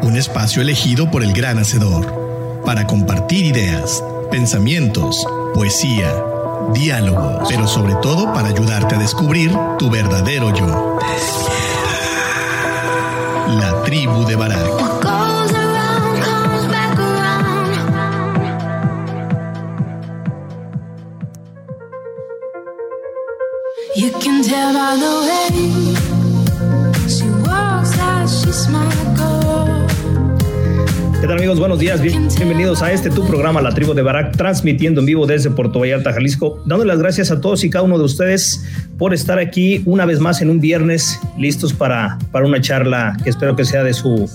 [0.00, 6.10] Un espacio elegido por el gran hacedor para compartir ideas pensamientos, poesía,
[6.72, 10.98] diálogo, pero sobre todo para ayudarte a descubrir tu verdadero yo.
[13.60, 14.70] La tribu de Barak.
[23.94, 25.94] You can tell by the way
[27.06, 28.66] she walks like she's
[31.22, 31.60] ¿Qué tal amigos?
[31.60, 35.50] Buenos días, bienvenidos a este tu programa La Tribu de Barak, transmitiendo en vivo desde
[35.50, 38.64] Puerto Vallarta, Jalisco, dando las gracias a todos y cada uno de ustedes
[38.98, 43.30] por estar aquí una vez más en un viernes, listos para, para una charla que
[43.30, 44.28] espero que sea de su,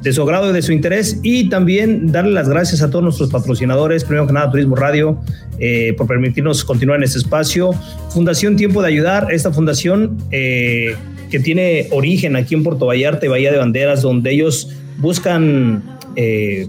[0.00, 3.30] de su agrado y de su interés, y también darle las gracias a todos nuestros
[3.30, 5.20] patrocinadores, primero que nada Turismo Radio,
[5.60, 7.70] eh, por permitirnos continuar en este espacio,
[8.10, 10.96] Fundación Tiempo de Ayudar, esta fundación eh,
[11.30, 16.68] que tiene origen aquí en Puerto Vallarta y Bahía de Banderas, donde ellos buscan eh,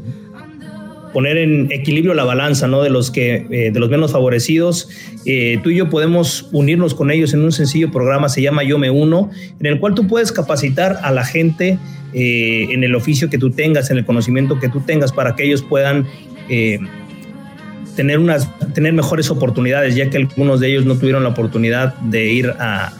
[1.13, 2.81] poner en equilibrio la balanza ¿no?
[2.81, 4.89] de, los que, eh, de los menos favorecidos.
[5.25, 8.79] Eh, tú y yo podemos unirnos con ellos en un sencillo programa, se llama Yo
[8.79, 11.77] Me Uno, en el cual tú puedes capacitar a la gente
[12.15, 15.63] en el oficio que tú tengas, en el conocimiento que tú tengas, para que ellos
[15.63, 16.05] puedan
[17.95, 22.31] tener, unas, tener mejores oportunidades, ya que algunos de ellos no tuvieron la oportunidad de
[22.31, 22.93] ir a,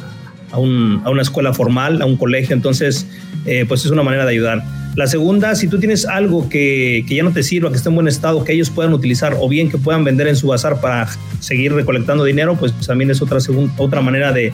[0.52, 3.08] a, un, a una escuela formal, a un colegio, entonces
[3.68, 4.64] pues es una manera de ayudar.
[4.96, 8.08] La segunda, si tú tienes algo que, ya no te sirva, que esté en buen
[8.08, 11.08] estado, que ellos puedan utilizar o bien que puedan vender en su bazar para
[11.40, 13.40] seguir recolectando dinero, pues también es otra,
[13.78, 14.54] otra manera de,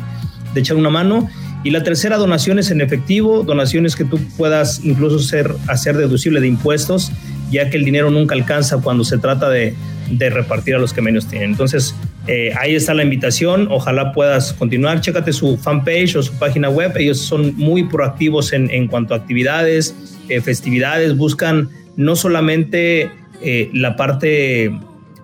[0.56, 1.30] echar una mano.
[1.66, 6.48] Y la tercera, donaciones en efectivo, donaciones que tú puedas incluso ser, hacer deducible de
[6.48, 7.12] impuestos,
[7.52, 9.76] ya que el dinero nunca alcanza cuando se trata de,
[10.10, 11.52] repartir a los que menos tienen.
[11.52, 11.94] Entonces,
[12.32, 13.68] eh, ahí está la invitación.
[13.72, 15.02] Ojalá puedas continuar.
[15.02, 16.96] Chécate su fanpage o su página web.
[16.96, 19.96] Ellos son muy proactivos en, cuanto a actividades,
[20.30, 23.10] eh, festividades, buscan no solamente
[23.42, 24.72] eh, la parte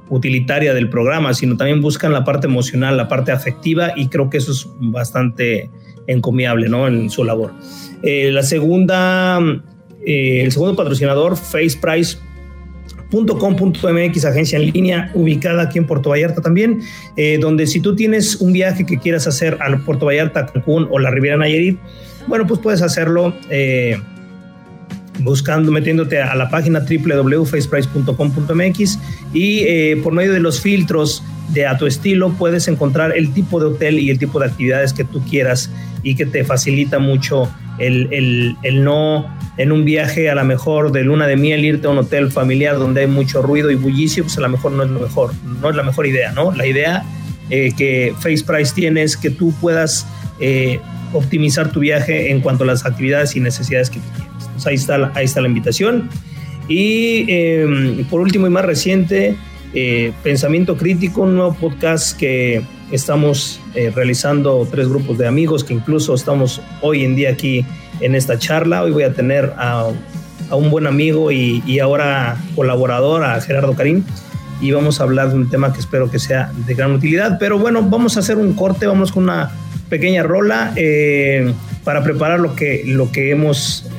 [0.09, 4.37] utilitaria del programa, sino también buscan la parte emocional, la parte afectiva y creo que
[4.37, 5.69] eso es bastante
[6.07, 6.87] encomiable ¿no?
[6.87, 7.53] en su labor.
[8.01, 9.39] La segunda,
[10.05, 11.37] el segundo patrocinador,
[13.11, 16.81] faceprice.com.mx, agencia en línea ubicada aquí en Puerto Vallarta también,
[17.39, 21.11] donde si tú tienes un viaje que quieras hacer al Puerto Vallarta, Cancún o la
[21.11, 21.79] Riviera Nayarit,
[22.27, 23.33] bueno, pues puedes hacerlo
[25.19, 28.99] buscando, metiéndote a la página www.faceprice.com.mx
[29.33, 33.59] y eh, por medio de los filtros de a tu estilo puedes encontrar el tipo
[33.59, 35.69] de hotel y el tipo de actividades que tú quieras
[36.03, 40.91] y que te facilita mucho el, el, el no en un viaje a lo mejor
[40.91, 44.23] de luna de miel irte a un hotel familiar donde hay mucho ruido y bullicio,
[44.23, 46.51] pues a lo mejor no es lo mejor, no es la mejor idea, ¿no?
[46.51, 47.03] La idea
[47.49, 50.07] eh, que Face Price tiene es que tú puedas
[50.39, 50.79] eh,
[51.13, 54.49] optimizar tu viaje en cuanto a las actividades y necesidades que tú tienes.
[54.53, 56.09] Pues ahí está, ahí está la invitación.
[56.67, 59.35] Y em, por último y más reciente,
[59.73, 62.61] eh, Pensamiento Crítico, un nuevo podcast que
[62.91, 67.65] estamos eh, realizando tres grupos de amigos que incluso estamos hoy en día aquí
[68.01, 68.83] en esta charla.
[68.83, 69.87] Hoy voy a tener a,
[70.51, 74.03] un buen amigo y, ahora colaborador, a Gerardo Karim,
[74.61, 77.37] y vamos a hablar de un tema que espero que sea de gran utilidad.
[77.39, 79.51] Pero bueno, vamos a hacer un corte, vamos con una
[79.89, 81.53] pequeña rola eh,
[81.83, 83.89] para preparar lo que, lo que hemos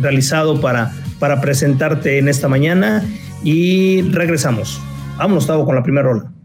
[0.00, 3.04] realizado para, para presentarte en esta mañana
[3.42, 4.80] y regresamos.
[5.16, 6.37] Vámonos, Tavo, con la primera rola.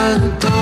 [0.00, 0.59] tanto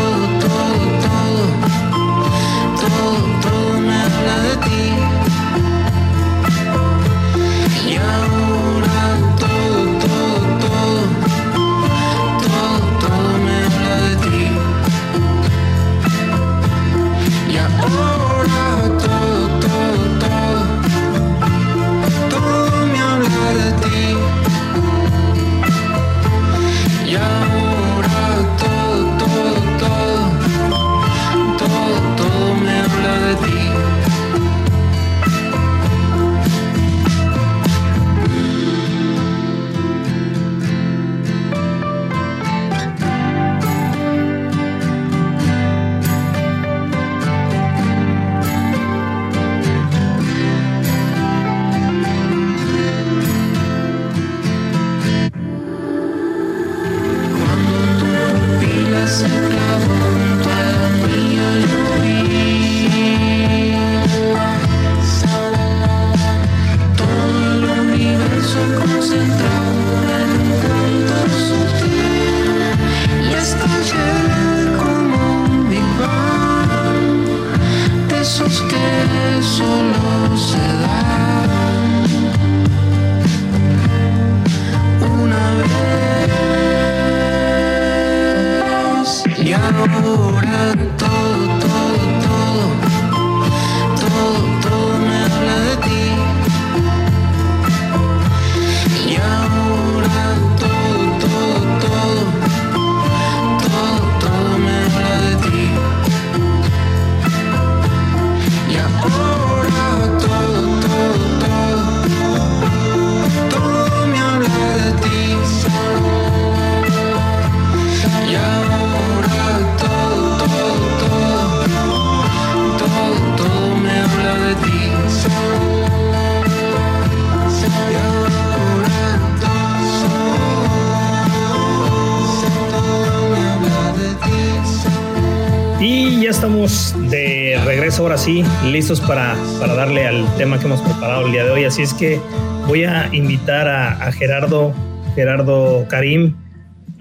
[138.29, 141.65] sí, listos para, para darle al tema que hemos preparado el día de hoy.
[141.65, 142.21] Así es que
[142.67, 144.75] voy a invitar a, a Gerardo,
[145.15, 146.35] Gerardo Karim,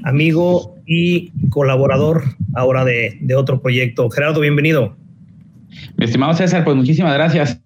[0.04, 2.24] amigo y colaborador
[2.56, 4.10] ahora de, de otro proyecto.
[4.10, 4.96] Gerardo, bienvenido.
[5.98, 7.60] Mi estimado César, pues muchísimas gracias.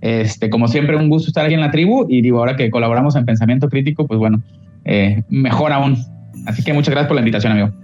[0.00, 3.14] Este, como siempre, un gusto estar aquí en la tribu y digo, ahora que colaboramos
[3.14, 4.42] en Pensamiento Crítico, pues bueno,
[4.86, 5.98] eh, mejor aún.
[6.46, 7.74] Así que muchas gracias por la invitación, amigo.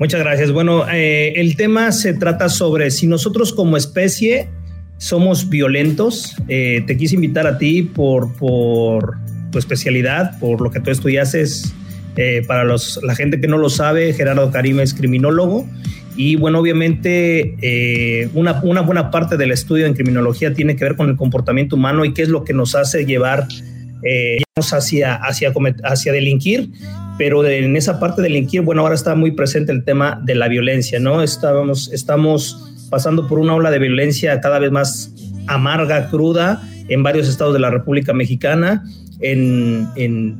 [0.00, 0.52] Muchas gracias.
[0.52, 4.48] Bueno, eh, el tema se trata sobre si nosotros como especie
[4.98, 6.36] somos violentos.
[6.48, 9.16] Eh, te quise invitar a ti por, por
[9.50, 11.44] tu especialidad, por lo que tú estudiaste.
[12.16, 15.66] Eh, para los, la gente que no lo sabe, Gerardo Karim es criminólogo.
[16.16, 20.96] Y bueno, obviamente eh, una, una buena parte del estudio en criminología tiene que ver
[20.96, 23.46] con el comportamiento humano y qué es lo que nos hace llevar
[24.02, 25.52] eh, hacia, hacia,
[25.84, 26.70] hacia delinquir
[27.18, 30.36] pero de- en esa parte del delinquir, bueno, ahora está muy presente el tema de
[30.36, 31.20] la violencia, ¿no?
[31.22, 35.12] Estábamos, estamos pasando por una ola de violencia cada vez más
[35.46, 38.84] amarga, cruda, en varios estados de la República Mexicana,
[39.20, 40.36] en, en,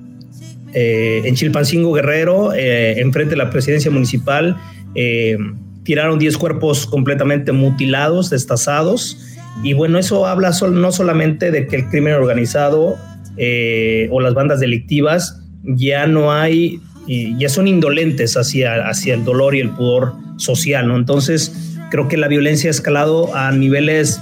[0.72, 4.56] eh, en Chilpancingo Guerrero, eh, enfrente de la presidencia municipal,
[4.94, 5.36] eh,
[5.82, 9.18] tiraron 10 cuerpos completamente mutilados, destazados,
[9.62, 12.96] y bueno, eso habla no solamente de que el crimen organizado
[13.36, 19.56] eh, o las bandas delictivas ya no hay, ya son indolentes hacia, hacia el dolor
[19.56, 20.96] y el pudor social, ¿no?
[20.96, 24.20] Entonces, creo que la violencia ha escalado a niveles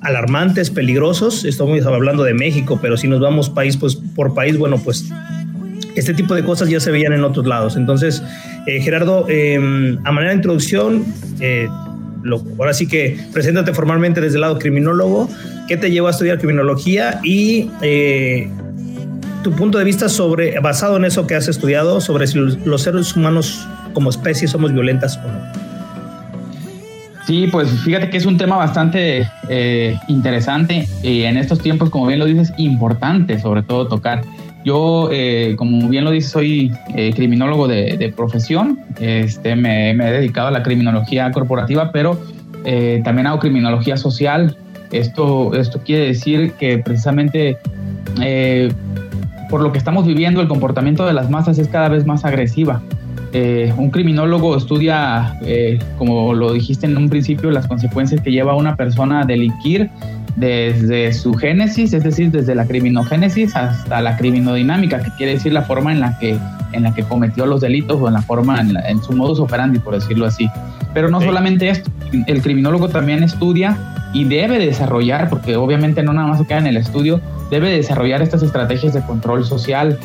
[0.00, 1.44] alarmantes, peligrosos.
[1.44, 5.08] Estamos hablando de México, pero si nos vamos país pues, por país, bueno, pues
[5.94, 7.76] este tipo de cosas ya se veían en otros lados.
[7.76, 8.22] Entonces,
[8.66, 9.56] eh, Gerardo, eh,
[10.04, 11.04] a manera de introducción,
[11.40, 11.68] eh,
[12.58, 15.28] ahora sí que preséntate formalmente desde el lado criminólogo.
[15.68, 18.48] ¿Qué te llevó a estudiar criminología y eh,
[19.42, 23.14] tu punto de vista sobre, basado en eso que has estudiado, sobre si los seres
[23.16, 25.61] humanos como especie somos violentas o no?
[27.26, 32.06] Sí, pues fíjate que es un tema bastante eh, interesante y en estos tiempos, como
[32.06, 34.22] bien lo dices, importante sobre todo tocar.
[34.64, 40.08] Yo, eh, como bien lo dices, soy eh, criminólogo de, de profesión, este, me, me
[40.08, 42.20] he dedicado a la criminología corporativa, pero
[42.64, 44.56] eh, también hago criminología social.
[44.90, 47.56] Esto, esto quiere decir que precisamente
[48.20, 48.72] eh,
[49.48, 52.82] por lo que estamos viviendo, el comportamiento de las masas es cada vez más agresiva.
[53.34, 58.52] Eh, un criminólogo estudia, eh, como lo dijiste en un principio, las consecuencias que lleva
[58.52, 59.88] a una persona a delinquir
[60.36, 65.62] desde su génesis, es decir, desde la criminogénesis hasta la criminodinámica, que quiere decir la
[65.62, 66.36] forma en la que,
[66.72, 69.40] en la que cometió los delitos o en la forma, en, la- en su modus
[69.40, 70.48] operandi, por decirlo así.
[70.94, 71.90] Pero no solamente esto,
[72.26, 73.78] el criminólogo también estudia
[74.12, 77.20] y debe desarrollar, porque obviamente no nada más se queda en el estudio,
[77.50, 79.98] debe desarrollar estas estrategias de control social.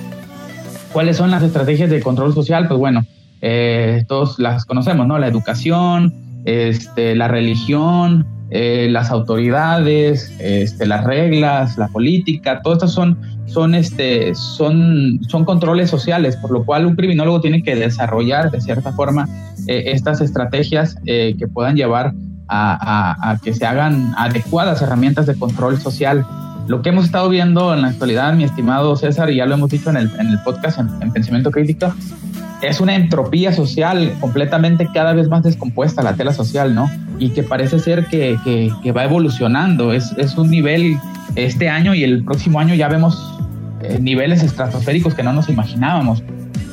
[0.93, 2.67] ¿Cuáles son las estrategias de control social?
[2.67, 3.05] Pues bueno,
[3.41, 5.17] eh, todos las conocemos, ¿no?
[5.19, 6.13] La educación,
[6.45, 13.75] este, la religión, eh, las autoridades, este, las reglas, la política, todas estas son, son,
[13.75, 18.93] este, son, son controles sociales, por lo cual un criminólogo tiene que desarrollar de cierta
[18.93, 19.27] forma
[19.67, 22.13] eh, estas estrategias eh, que puedan llevar
[22.47, 26.25] a, a- a que se hagan adecuadas herramientas de control social.
[26.67, 29.69] Lo que hemos estado viendo en la actualidad, mi estimado César, y ya lo hemos
[29.69, 31.93] dicho en el, en el podcast en, en Pensamiento Crítico,
[32.61, 36.89] es una entropía social completamente cada vez más descompuesta la tela social, ¿no?
[37.19, 39.93] Y que parece ser que, que- va evolucionando.
[39.93, 40.97] Es, es un nivel
[41.35, 43.37] este año y el próximo año ya vemos
[43.83, 46.23] eh, niveles estratosféricos que no nos imaginábamos.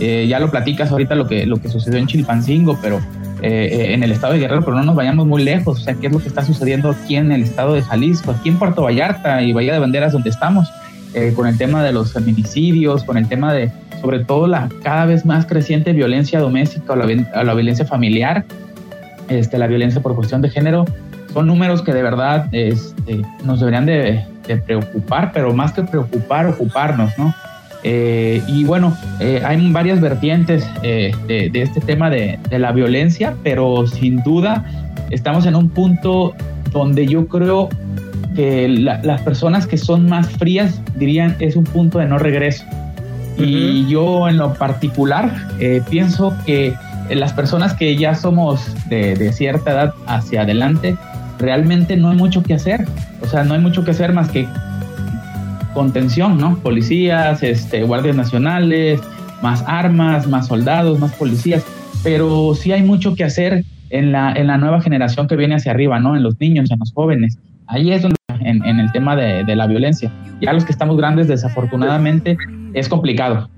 [0.00, 2.96] Eh, ya lo platicas ahorita lo que, lo que sucedió en Chilpancingo, pero
[3.42, 5.80] eh, eh, en el estado de Guerrero, pero no nos vayamos muy lejos.
[5.80, 8.48] O sea, ¿qué es lo que está sucediendo aquí en el estado de Jalisco, aquí
[8.48, 10.68] en Puerto Vallarta y Bahía de Banderas, donde estamos?
[11.14, 15.06] Eh, con el tema de los feminicidios, con el tema de, sobre todo, la cada
[15.06, 18.44] vez más creciente violencia doméstica o la, la violencia familiar.
[19.28, 20.84] este, la violencia por cuestión de género,
[21.34, 24.24] son números que de verdad este, nos deberían de,
[24.66, 27.34] preocupar, pero más que preocupar, ocuparnos, ¿no?
[27.82, 33.86] Eh, y bueno, eh, hay varias vertientes eh, de, este tema de, la violencia, pero
[33.86, 34.64] sin duda
[35.10, 36.34] estamos en un punto
[36.70, 37.68] donde yo creo
[38.34, 42.64] que las personas que son más frías dirían es un punto de no regreso.
[43.36, 45.32] Y yo en lo particular
[45.90, 46.74] pienso que
[47.10, 50.96] las personas que ya somos de, cierta edad hacia adelante,
[51.38, 52.86] realmente no hay mucho que hacer.
[53.20, 54.48] O sea, no hay mucho que hacer más que
[55.74, 56.56] contención, ¿no?
[56.58, 59.00] Policías, este, guardias nacionales,
[59.42, 61.64] más armas, más soldados, más policías.
[62.02, 65.72] Pero sí hay mucho que hacer en la, en la nueva generación que viene hacia
[65.72, 66.16] arriba, ¿no?
[66.16, 67.38] En los niños, en los jóvenes.
[67.66, 70.10] Ahí es donde, en, el tema de, la violencia.
[70.40, 72.36] Ya los que estamos grandes, desafortunadamente,
[72.74, 73.48] es complicado.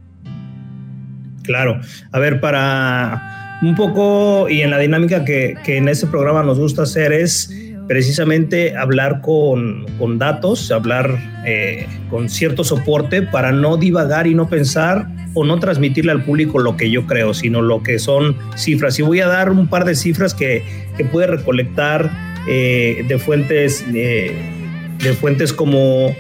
[1.43, 1.81] Claro.
[2.13, 6.83] A ver, para un poco y en la dinámica que, en este programa nos gusta
[6.83, 7.53] hacer es
[7.89, 9.87] precisamente hablar con,
[10.19, 16.13] datos, hablar eh, con cierto soporte para no divagar y no pensar o no transmitirle
[16.13, 18.99] al público lo que yo creo, sino lo que son cifras.
[18.99, 20.65] Y voy a dar un par de cifras que,
[20.97, 22.11] que pude recolectar
[22.49, 26.15] eh, de fuentes de fuentes como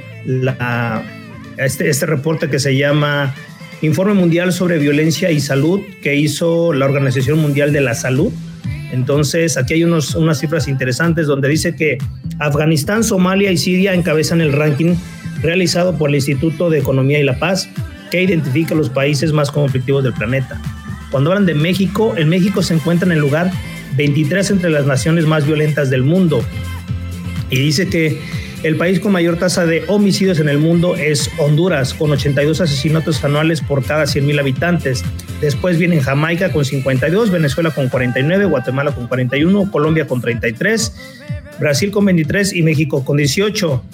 [1.58, 3.34] este, este reporte que se llama
[3.82, 8.32] Informe Mundial sobre Violencia y Salud que hizo la Organización Mundial de la Salud.
[8.92, 11.98] Entonces, aquí hay unos, unas cifras interesantes donde dice que
[12.38, 14.94] Afganistán, Somalia y Siria encabezan el ranking
[15.42, 17.68] realizado por el Instituto de Economía y la Paz,
[18.10, 20.60] que identifica los países más conflictivos del planeta.
[21.10, 23.50] Cuando hablan de México, en México se encuentra en el lugar
[23.96, 26.42] 23 entre las naciones más violentas del mundo.
[27.50, 28.20] Y dice que
[28.62, 33.22] el país con mayor tasa de homicidios en el mundo es Honduras, con 82 asesinatos
[33.22, 35.04] anuales por cada 100.000 habitantes.
[35.40, 40.92] Después vienen Jamaica con 52, Venezuela con 49, Guatemala con 41, Colombia con 33,
[41.60, 43.84] Brasil con 23 y México con 18.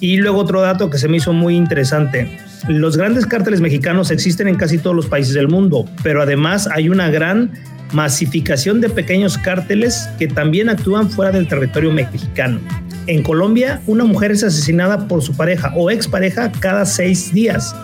[0.00, 2.38] Y luego otro dato que se me hizo muy interesante.
[2.68, 6.88] Los grandes cárteles mexicanos existen en casi todos los países del mundo, pero además hay
[6.88, 7.52] una gran
[7.94, 12.60] masificación de pequeños cárteles que también actúan fuera del territorio mexicano.
[13.06, 17.74] En Colombia, una mujer es asesinada por su pareja o expareja cada seis días.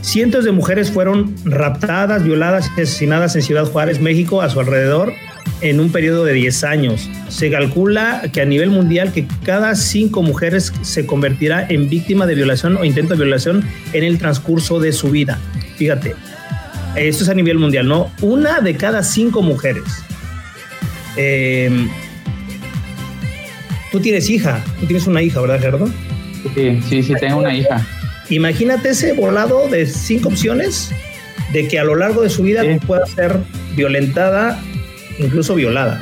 [0.00, 5.12] Cientos de mujeres fueron raptadas, violadas y asesinadas en Ciudad Juárez, México, a su alrededor
[5.60, 7.10] en un periodo de 10 años.
[7.28, 12.36] Se calcula que a nivel mundial que cada cinco mujeres se convertirá en víctima de
[12.36, 15.38] violación o intento de violación en el transcurso de su vida.
[15.76, 16.14] Fíjate,
[16.98, 18.10] esto es a nivel mundial, ¿no?
[18.20, 19.84] Una de cada cinco mujeres.
[21.16, 21.88] Eh,
[23.90, 25.88] Tú tienes hija, tú tienes una hija, ¿verdad, Gerardo?
[26.54, 27.86] Sí, sí, sí, tengo una hija.
[28.28, 30.92] Imagínate ese volado de cinco opciones
[31.52, 33.38] de que a lo largo de su vida pueda ser
[33.74, 34.60] violentada,
[35.18, 35.98] incluso violada,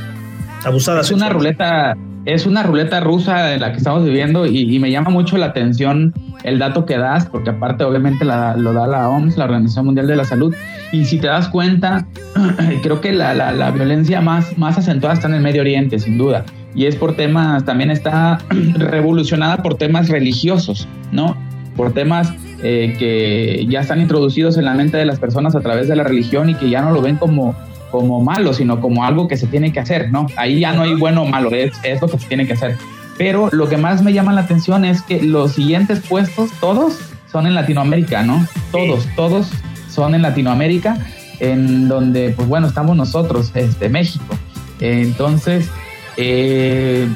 [0.64, 1.02] abusada.
[1.02, 5.10] Es una ruleta, es una ruleta rusa en la que estamos viviendo y, me llama
[5.10, 6.12] mucho la atención
[6.46, 10.16] el dato que das, porque aparte obviamente lo da la OMS, la Organización Mundial de
[10.16, 10.54] la Salud,
[10.92, 12.06] y si te das cuenta,
[12.82, 16.44] creo que la, la, violencia más, más acentuada está en el Medio Oriente, sin duda
[16.76, 18.38] y es por temas, también está
[18.74, 21.36] revolucionada por temas religiosos, ¿no?
[21.74, 25.88] Por temas eh, que ya están introducidos en la mente de las personas a través
[25.88, 27.54] de la religión y que ya no lo ven como,
[27.90, 30.26] como malo, sino como algo que se tiene que hacer, ¿no?
[30.36, 32.76] Ahí ya no hay bueno o malo, es, es lo que se tiene que hacer.
[33.18, 36.98] Pero lo que más me llama la atención es que los siguientes puestos, todos
[37.30, 38.46] son en Latinoamérica, ¿no?
[38.70, 39.48] Todos, todos
[39.90, 40.98] son en Latinoamérica,
[41.40, 44.36] en donde, pues bueno, estamos nosotros, este, México.
[44.80, 45.68] Entonces,
[46.16, 47.06] eh,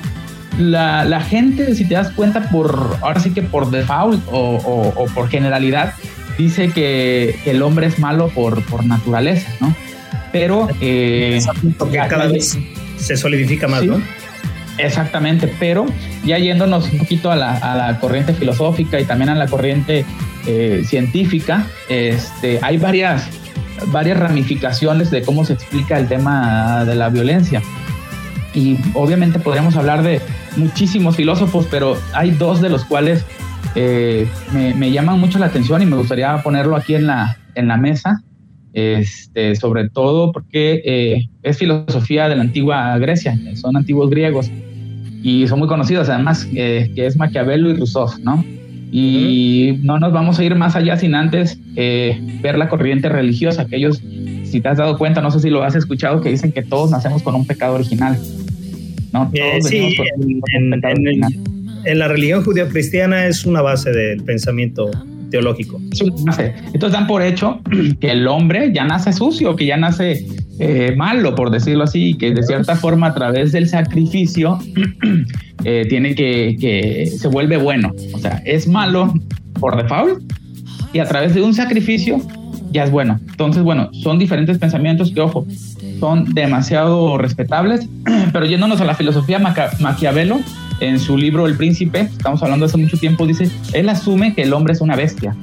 [0.59, 5.95] la, gente, si te das cuenta, por ahora sí que por default o, por generalidad,
[6.39, 9.75] dice que, el hombre es malo por, por naturaleza, ¿no?
[10.33, 11.41] Pero eh,
[11.91, 12.59] cada vez
[12.97, 14.01] se solidifica más, ¿no?
[14.83, 15.87] Exactamente, pero
[16.25, 20.05] ya yéndonos un poquito a la, corriente filosófica y también a la corriente
[20.47, 23.29] eh, científica, este, hay varias,
[23.87, 27.63] varias ramificaciones de cómo se explica el tema de la violencia.
[28.55, 30.21] Y obviamente podríamos hablar de
[30.57, 33.25] muchísimos filósofos, pero hay dos de los cuales
[33.75, 37.77] eh, me, llaman mucho la atención y me gustaría ponerlo aquí en la, en la
[37.77, 38.23] mesa,
[38.73, 44.51] este, sobre todo porque eh, es filosofía de la antigua Grecia, son antiguos griegos
[45.23, 48.45] y son muy conocidos además, eh, que es Maquiavelo y Rousseau, ¿no?
[48.93, 53.77] Y no nos vamos a ir más allá sin antes ver la corriente religiosa, que
[53.77, 54.03] ellos
[54.51, 56.91] si te has dado cuenta, no sé si lo has escuchado, que dicen que todos
[56.91, 58.19] nacemos con un pecado original.
[59.13, 59.31] ¿no?
[59.33, 59.97] Eh, sí,
[60.53, 64.91] en, la religión judío-cristiana es una base del pensamiento
[65.31, 65.81] teológico.
[66.73, 67.61] Entonces dan por hecho
[68.01, 70.27] que el hombre ya nace sucio, que ya nace
[70.59, 74.59] eh, malo, por decirlo así, que de cierta forma a través del sacrificio
[75.65, 77.93] eh, tiene que, que se vuelve bueno.
[78.13, 79.13] O sea, es malo
[79.59, 80.23] por default
[80.93, 82.21] y a través de un sacrificio
[82.73, 83.19] ya es bueno.
[83.29, 85.47] Entonces, bueno, son diferentes pensamientos que, ojo,
[86.01, 87.89] son demasiado respetables,
[88.33, 90.41] pero yéndonos a la filosofía Maquiavelo,
[90.81, 94.53] en su libro El Príncipe, estamos hablando hace mucho tiempo, dice, él asume que el
[94.55, 95.37] hombre es una bestia,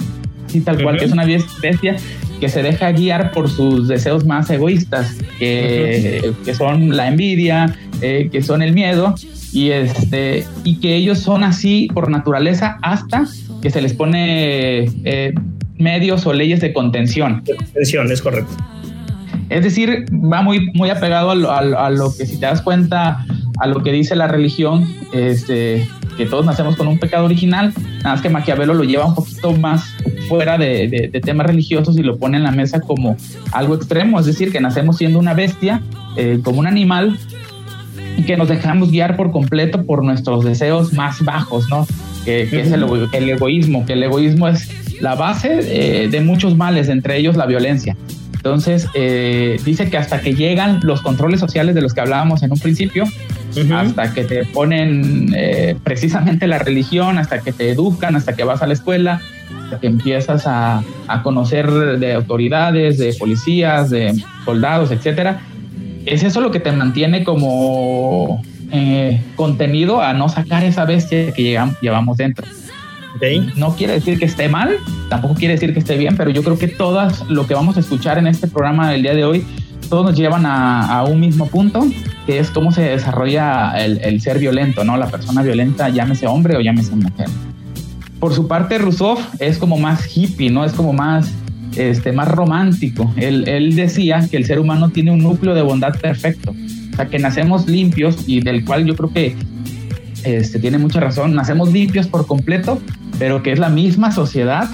[0.47, 1.95] así tal cual, que es una bestia
[2.39, 8.41] que se deja guiar por sus deseos más egoístas, que, son la envidia, eh, que
[8.41, 9.15] son el miedo,
[9.51, 13.25] y, este, y que ellos son así por naturaleza hasta
[13.61, 15.33] que se les pone eh,
[15.77, 17.43] medios o leyes de contención.
[17.45, 18.53] De contención, es correcto.
[19.49, 23.25] Es decir, va muy, muy apegado a lo, que, si te das cuenta,
[23.59, 28.15] a lo que dice la religión, este, que todos nacemos con un pecado original, nada
[28.15, 29.85] más que Maquiavelo lo lleva un poquito más
[30.27, 33.15] fuera de, temas religiosos y lo pone en la mesa como
[33.53, 35.81] algo extremo, es decir, que nacemos siendo una bestia,
[36.17, 37.17] eh, como un animal,
[38.17, 41.85] y que nos dejamos guiar por completo por nuestros deseos más bajos, ¿no?
[42.25, 42.83] Que, es el,
[43.13, 47.45] el, egoísmo, que el egoísmo es la base eh, de muchos males, entre ellos la
[47.45, 47.95] violencia.
[48.33, 52.51] Entonces, eh, dice que hasta que llegan los controles sociales de los que hablábamos en
[52.51, 53.05] un principio,
[53.73, 58.61] hasta que te ponen eh, precisamente la religión, hasta que te educan, hasta que vas
[58.61, 59.21] a la escuela,
[59.63, 64.13] hasta que empiezas a, a conocer de autoridades, de policías, de
[64.45, 65.41] soldados, etcétera,
[66.05, 71.59] es eso lo que te mantiene como eh, contenido a no sacar esa bestia que
[71.81, 72.45] llevamos dentro.
[73.55, 74.77] No quiere decir que esté mal,
[75.09, 77.79] tampoco quiere decir que esté bien, pero yo creo que todas lo que vamos a
[77.79, 79.45] escuchar en este programa del día de hoy,
[79.89, 81.87] todos nos llevan a, un mismo punto,
[82.25, 84.97] que es cómo se desarrolla el, ser violento, ¿no?
[84.97, 87.27] La persona violenta, llámese hombre o llámese mujer.
[88.19, 90.65] Por su parte, Rousseau es como más hippie, ¿no?
[90.65, 91.31] Es como más,
[91.75, 93.13] este, más romántico.
[93.15, 96.53] Él, él decía que el ser humano tiene un núcleo de bondad perfecto.
[96.93, 99.35] O sea, que nacemos limpios y del cual yo creo que
[100.23, 102.81] este, tiene mucha razón, nacemos limpios por completo,
[103.19, 104.67] pero que es la misma sociedad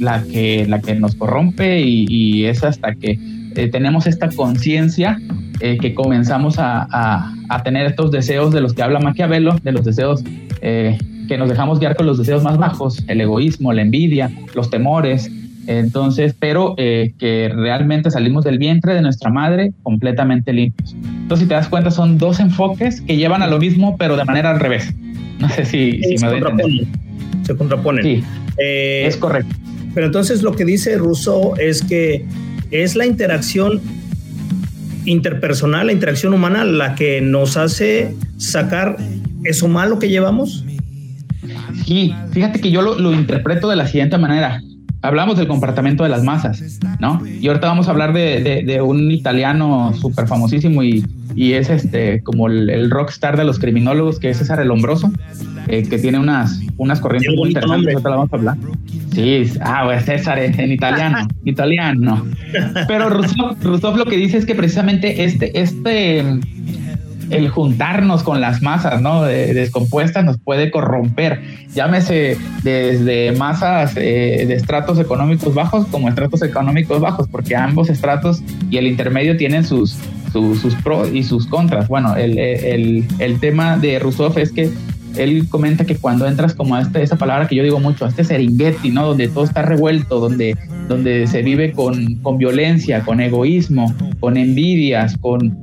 [0.00, 3.18] la que, la que nos corrompe y, es hasta que
[3.54, 5.20] eh, tenemos esta conciencia
[5.60, 7.32] eh, que comenzamos a,
[7.64, 10.22] tener estos deseos de los que habla Maquiavelo, de los deseos
[10.62, 10.96] eh,
[11.28, 15.30] que nos dejamos guiar con los deseos más bajos, el egoísmo, la envidia, los temores.
[15.66, 20.96] Entonces, pero que realmente salimos del vientre de nuestra madre completamente limpios.
[21.04, 24.24] Entonces, si te das cuenta, son dos enfoques que llevan a lo mismo, pero de
[24.24, 24.92] manera al revés.
[25.38, 27.09] No sé si, si me voy a entender
[27.42, 28.04] se contraponen.
[28.04, 28.24] Sí,
[28.58, 29.54] eh, es correcto.
[29.94, 32.24] Pero entonces lo que dice Rousseau es que
[32.70, 33.80] es la interacción
[35.04, 38.96] interpersonal, la interacción humana, la que nos hace sacar
[39.44, 40.64] eso malo que llevamos.
[41.86, 44.62] Sí, fíjate que yo lo, interpreto de la siguiente manera.
[45.02, 47.22] Hablamos del comportamiento de las masas, ¿no?
[47.26, 52.48] Y ahorita vamos a hablar de, un italiano súper famosísimo y, y, es este como
[52.48, 55.10] el, el rockstar de los criminólogos, que es César el Hombroso.
[55.68, 58.56] Eh, que tiene unas, unas corrientes muy interesantes, te la vamos a hablar.
[59.12, 62.26] Sí, ah, pues César en italiano, italiano.
[62.88, 66.24] Pero Rousseau, lo que dice es que precisamente este, este,
[67.30, 69.22] el juntarnos con las masas, ¿no?
[69.22, 71.42] descompuestas nos puede corromper.
[71.74, 78.42] Llámese desde masas eh, de estratos económicos bajos como estratos económicos bajos, porque ambos estratos
[78.70, 79.96] y el intermedio tienen sus,
[80.32, 81.88] sus, pros y sus contras.
[81.88, 84.70] Bueno, el, el, el tema de Rousseau es que
[85.16, 88.08] él comenta que cuando entras como a este, esa palabra que yo digo mucho, a
[88.08, 89.06] este seringueti, ¿no?
[89.06, 90.56] Donde todo está revuelto, donde,
[90.88, 95.58] donde se vive con, con violencia, con egoísmo, con envidias, con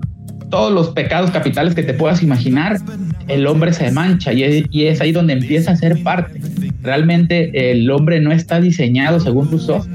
[0.50, 2.80] todos los pecados capitales que te puedas imaginar,
[3.28, 6.40] el hombre se mancha y es, y es ahí donde empieza a ser parte.
[6.82, 9.86] Realmente el hombre no está diseñado, según Rousseau,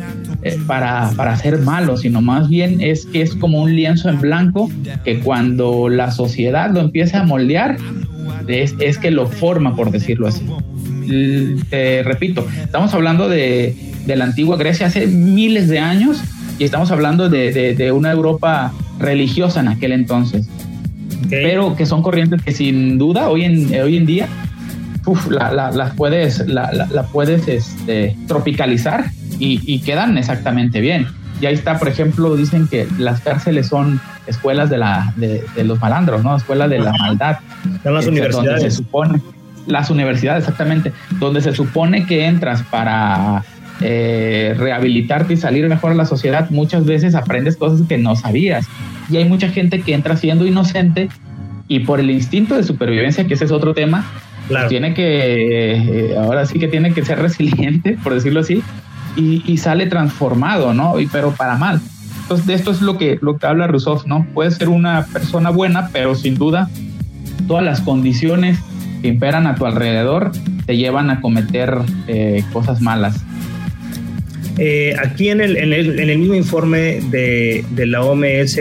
[0.43, 4.21] eh, para, para ser malo, sino más bien es que es como un lienzo en
[4.21, 4.71] blanco
[5.05, 7.77] que cuando la sociedad lo empieza a moldear,
[8.49, 10.45] es, que lo forma, por decirlo así.
[11.71, 13.75] Te repito, estamos hablando de,
[14.07, 16.23] la antigua Grecia hace miles de años
[16.59, 20.49] y estamos hablando de, una Europa religiosa en aquel entonces.
[21.29, 24.29] Pero que son corrientes que sin duda hoy en, hoy en día
[25.31, 31.07] las puedes, la, puedes este, tropicalizar y, quedan exactamente bien.
[31.41, 35.81] Y ahí está, por ejemplo, dicen que las cárceles son escuelas de, la, de, los
[35.81, 36.37] malandros, ¿no?
[36.37, 37.38] Escuelas de la maldad.
[37.83, 38.62] Son las universidades.
[38.62, 39.21] se supone,
[39.67, 43.43] las universidades, exactamente, donde se supone que entras para
[43.80, 48.66] eh, rehabilitarte y salir mejor a la sociedad, muchas veces aprendes cosas que no sabías.
[49.11, 51.08] Y hay mucha gente que entra siendo inocente
[51.68, 54.04] y por el instinto de supervivencia, que ese es otro tema,
[54.48, 58.62] pues tiene que, eh, ahora sí que tiene que ser resiliente, por decirlo así,
[59.16, 60.98] y, y, sale transformado, ¿no?
[60.98, 61.80] Y, pero para mal.
[62.22, 64.26] Entonces, de esto es lo que, lo que habla Rousseau, ¿no?
[64.32, 66.70] Puedes ser una persona buena, pero sin duda
[67.46, 68.58] todas las condiciones
[69.02, 70.32] que imperan a tu alrededor
[70.64, 73.22] te llevan a cometer eh, cosas malas.
[74.59, 78.59] Eh, aquí en el, mismo informe de, de la OMS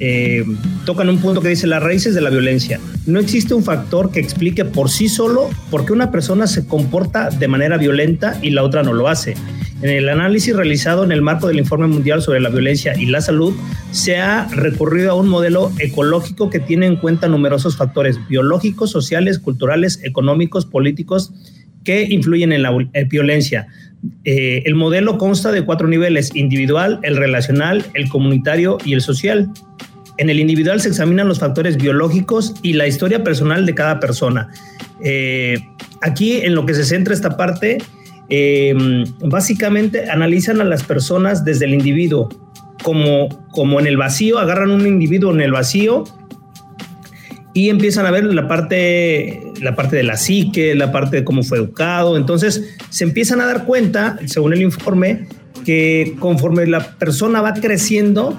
[0.00, 0.44] eh,
[0.84, 2.78] tocan un punto que dice las raíces de la violencia.
[3.06, 7.30] No existe un factor que explique por sí solo por qué una persona se comporta
[7.30, 9.34] de manera violenta y la otra no lo hace.
[9.82, 13.20] En el análisis realizado en el marco del Informe Mundial sobre la Violencia y la
[13.20, 13.54] Salud,
[13.90, 19.38] se ha recurrido a un modelo ecológico que tiene en cuenta numerosos factores biológicos, sociales,
[19.38, 21.32] culturales, económicos, políticos
[21.84, 22.76] que influyen en la
[23.08, 23.68] violencia.
[24.24, 29.50] Eh, el modelo consta de cuatro niveles, individual, el relacional, el comunitario y el social.
[30.18, 34.48] En el individual se examinan los factores biológicos y la historia personal de cada persona.
[35.02, 35.58] Eh,
[36.02, 37.78] aquí en lo que se centra esta parte
[38.30, 42.28] Em, básicamente analizan a las personas desde el individuo,
[42.82, 46.04] como, como en el vacío, agarran un individuo en el vacío
[47.54, 51.42] y empiezan a ver la parte, la parte de la psique, la parte de cómo
[51.42, 52.16] fue educado.
[52.16, 55.26] Entonces se empiezan a dar cuenta, según el informe,
[55.64, 58.38] que conforme la persona va creciendo,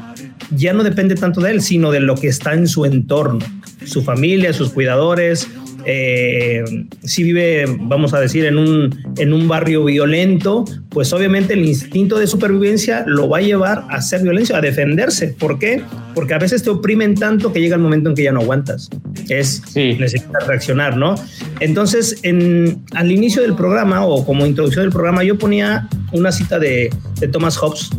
[0.51, 3.45] ya no depende tanto de él, sino de lo que está en su entorno,
[3.85, 5.47] su familia, sus cuidadores,
[5.85, 6.63] eh,
[7.03, 12.17] si vive, vamos a decir, en un, en un barrio violento, pues obviamente el instinto
[12.17, 15.29] de supervivencia lo va a llevar a hacer violencia, a defenderse.
[15.29, 15.81] ¿Por qué?
[16.15, 18.89] Porque a veces te oprimen tanto que llega el momento en que ya no aguantas.
[19.29, 19.95] Es sí.
[19.99, 21.15] necesitas reaccionar, ¿no?
[21.59, 26.59] Entonces, en, al inicio del programa o como introducción del programa, yo ponía una cita
[26.59, 26.89] de,
[27.19, 27.89] de Thomas Hobbes,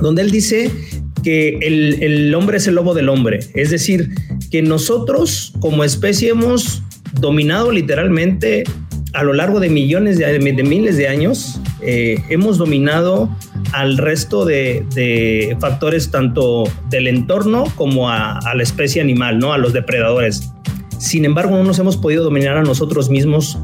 [0.00, 0.70] donde él dice
[1.22, 3.40] que el, el, hombre es el lobo del hombre.
[3.54, 4.10] Es decir,
[4.50, 6.82] que nosotros como especie hemos
[7.20, 8.64] dominado literalmente
[9.14, 13.30] a lo largo de millones de, miles de años, eh, hemos dominado
[13.72, 19.52] al resto de, factores tanto del entorno como a, la especie animal, ¿no?
[19.52, 20.52] A los depredadores.
[20.98, 23.58] Sin embargo, no nos hemos podido dominar a nosotros mismos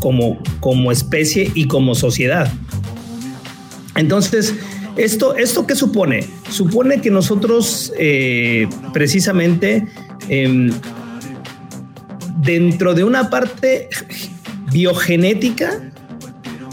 [0.00, 2.52] como, como especie y como sociedad.
[3.96, 4.54] Entonces,
[4.96, 6.24] ¿esto, ¿esto qué supone?
[6.50, 9.86] Supone que nosotros eh, precisamente
[10.28, 10.70] eh,
[12.44, 13.88] dentro de una parte
[14.72, 15.92] biogenética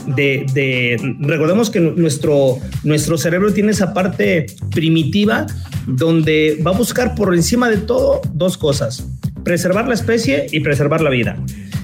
[0.07, 5.45] de, de, recordemos que nuestro, nuestro cerebro tiene esa parte primitiva
[5.87, 9.05] donde va a buscar por encima de todo dos cosas,
[9.43, 11.37] preservar la especie y preservar la vida.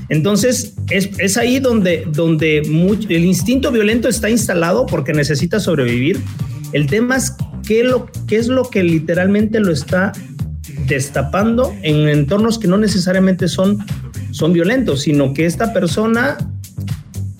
[0.09, 6.19] Entonces, es, es ahí donde, donde el instinto violento está instalado porque necesita sobrevivir.
[6.71, 7.35] El tema es
[7.67, 10.13] qué, lo, qué es lo que literalmente lo está
[10.87, 13.85] destapando en entornos que no necesariamente son,
[14.31, 16.37] son violentos, sino que esta persona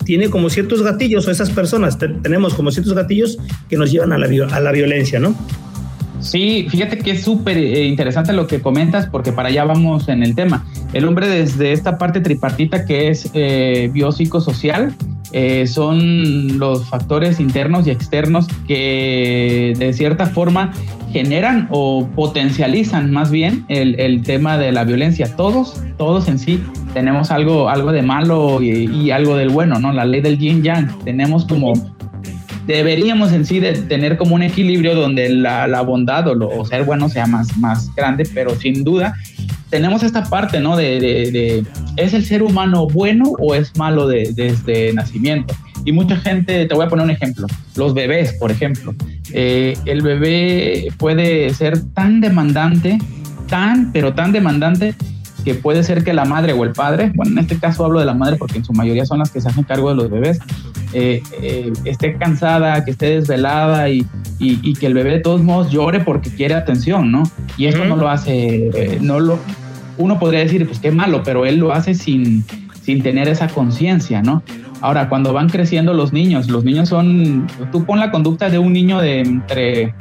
[0.04, 4.18] tiene como ciertos gatillos, o esas personas tenemos como ciertos gatillos que nos llevan a
[4.18, 5.34] la, a la violencia, ¿no?
[6.20, 10.22] Sí, fíjate que es súper eh, interesante lo que comentas porque para allá vamos en
[10.22, 10.66] el tema.
[10.92, 14.94] El hombre desde esta parte tripartita que es eh, biopsicosocial,
[15.32, 20.72] eh, son los factores internos y externos que de cierta forma
[21.12, 25.36] generan o potencializan más bien el, el, tema de la violencia.
[25.36, 26.62] Todos, todos en sí
[26.94, 29.92] tenemos algo, algo de malo y, algo del bueno, ¿no?
[29.92, 30.98] La ley del yin yang.
[31.04, 31.72] Tenemos como
[32.66, 36.84] deberíamos en sí de tener como un equilibrio donde la, la bondad o, o, ser
[36.84, 39.14] bueno sea más, más grande, pero sin duda
[39.70, 40.76] tenemos esta parte, ¿no?
[40.76, 41.64] De, de, de
[41.96, 45.54] ¿es el ser humano bueno o es malo de, desde nacimiento?
[45.84, 48.94] Y mucha gente, te voy a poner un ejemplo, los bebés, por ejemplo.
[49.32, 52.98] Eh, el bebé puede ser tan demandante,
[53.48, 54.94] tan, pero tan demandante,
[55.44, 58.06] que puede ser que la madre o el padre, bueno, en este caso hablo de
[58.06, 60.40] la madre porque en su mayoría son las que se hacen cargo de los bebés,
[60.92, 64.06] eh, eh, esté cansada, que esté desvelada y,
[64.38, 67.24] y, y, que el bebé de todos modos llore porque quiere atención, ¿no?
[67.58, 69.38] Y esto no lo hace, eh, no lo,
[69.98, 72.44] uno podría decir, pues qué malo, pero él lo hace sin,
[72.80, 74.42] sin tener esa conciencia, ¿no?
[74.80, 78.72] Ahora, cuando van creciendo los niños, los niños son, tú pon la conducta de un
[78.72, 79.94] niño de entre,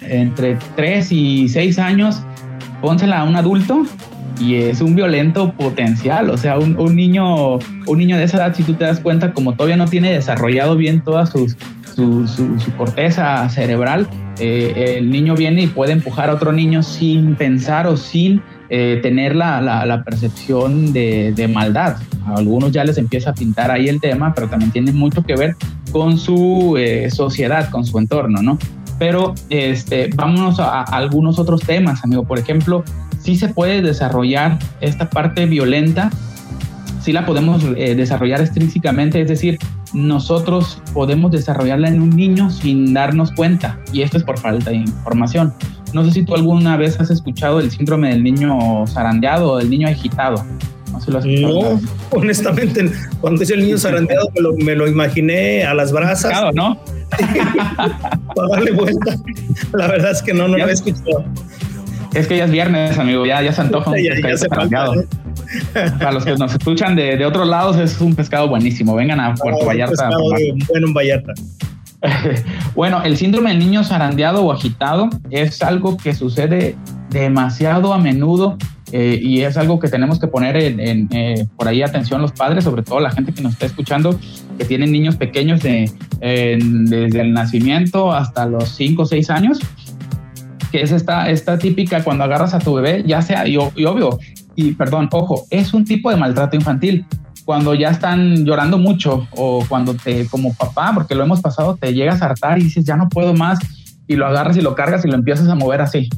[0.00, 2.22] entre 3 y 6 años,
[2.80, 3.84] pónsela a un adulto
[4.40, 8.62] y es un violento potencial, o sea, un, niño, un niño de esa edad, si
[8.62, 11.54] tú te das cuenta, como todavía no tiene desarrollado bien toda su,
[11.94, 17.86] su, corteza cerebral, eh, el niño viene y puede empujar a otro niño sin pensar
[17.86, 21.96] o sin eh, tener la, la, percepción de, de, maldad.
[22.26, 25.34] A algunos ya les empieza a pintar ahí el tema, pero también tiene mucho que
[25.34, 25.56] ver
[25.92, 28.58] con su eh, sociedad, con su entorno, ¿no?
[28.98, 32.24] Pero este, vámonos a algunos otros temas, amigo.
[32.24, 32.84] Por ejemplo,
[33.22, 36.10] sí se puede desarrollar esta parte violenta,
[37.00, 39.58] sí la podemos eh, desarrollar extrínsecamente, es decir,
[39.92, 43.78] nosotros podemos desarrollarla en un niño sin darnos cuenta.
[43.92, 45.52] Y esto es por falta de información.
[45.92, 49.70] No sé si tú alguna vez has escuchado el síndrome del niño zarandeado o del
[49.70, 50.44] niño agitado.
[50.92, 51.80] No, lo has no
[52.10, 56.54] honestamente, cuando dice el niño zarandeado me lo, me lo imaginé a las brasas.
[56.54, 56.78] ¿no?
[58.36, 59.16] Para darle vuelta.
[59.72, 61.24] La verdad es que no, no lo he escuchado.
[62.14, 64.94] Es que ya es viernes, amigo, ya, ya se antoja un pescado
[65.98, 68.94] Para los que nos escuchan de, de, otros lados, es un pescado buenísimo.
[68.94, 70.10] Vengan a Puerto Vallarta.
[70.68, 71.32] bueno en Vallarta.
[72.74, 76.76] bueno, el síndrome del niño zarandeado o agitado es algo que sucede
[77.10, 78.56] demasiado a menudo
[78.92, 82.64] eh, y es algo que tenemos que poner en, eh, por ahí atención los padres,
[82.64, 84.18] sobre todo la gente que nos está escuchando,
[84.58, 89.60] que tienen niños pequeños de, desde el nacimiento hasta los 5 o 6 años,
[90.70, 94.18] que es esta, esta típica cuando agarras a tu bebé, ya sea, y, y obvio,
[94.54, 97.04] y perdón, ojo, es un tipo de maltrato infantil.
[97.44, 101.92] Cuando ya están llorando mucho o cuando te, como papá, porque lo hemos pasado, te
[101.92, 103.58] llegas a hartar y dices, ya no puedo más,
[104.06, 106.08] y lo agarras y lo cargas y lo empiezas a mover así.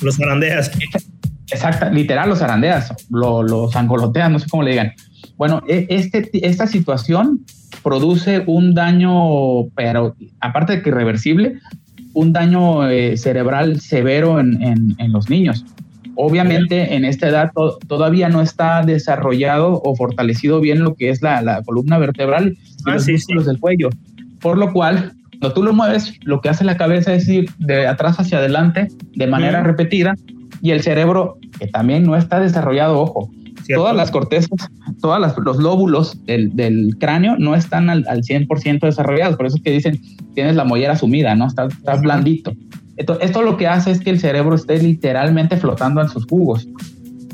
[0.00, 0.72] Los zarandeas.
[1.50, 4.92] Exacto, literal los zarandeas, lo, los angoloteas, no sé cómo le digan.
[5.36, 7.44] Bueno, e, este, esta situación
[7.82, 11.60] produce un daño, pero aparte de que irreversible,
[12.14, 15.64] un daño eh, cerebral severo en, en, los niños.
[16.14, 17.52] Obviamente en esta edad
[17.86, 22.90] todavía no está desarrollado o fortalecido bien lo que es la, la columna vertebral y
[22.90, 23.88] ah, los músculos del cuello,
[24.40, 27.86] por lo cual cuando tú lo mueves, lo que hace la cabeza es ir de
[27.86, 30.14] atrás hacia adelante de manera repetida
[30.60, 33.28] y el cerebro, que también no está desarrollado, ojo,
[33.68, 34.50] todas las cortezas,
[35.00, 40.00] todos los lóbulos del, cráneo no están al, 100% desarrollados, por eso es que dicen,
[40.34, 41.46] tienes la mollera sumida, ¿no?
[41.46, 42.52] Estás, blandito.
[42.96, 46.68] Esto, esto lo que hace es que el cerebro esté literalmente flotando en sus jugos.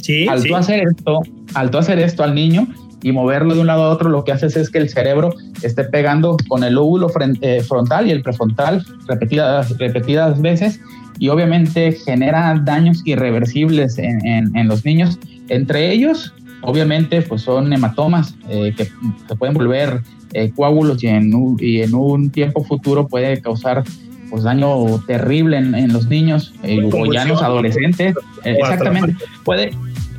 [0.00, 1.20] Sí, al tú hacer esto,
[1.54, 2.68] al tú hacer esto al niño,
[3.02, 5.84] y moverlo de un lado a otro, lo que haces es que el cerebro esté
[5.84, 7.10] pegando con el lóbulo
[7.40, 10.80] eh, frontal y el prefrontal repetidas, repetidas veces
[11.18, 15.18] y obviamente genera daños irreversibles en, en, los niños.
[15.48, 18.84] Entre ellos, obviamente, pues son hematomas eh, que
[19.28, 20.02] se pueden volver
[20.34, 23.84] eh, coágulos y en, un, y en un tiempo futuro puede causar
[24.30, 28.14] pues daño terrible en, los niños o ya en los adolescentes.
[28.44, 29.16] exactamente.
[29.42, 29.70] Puede,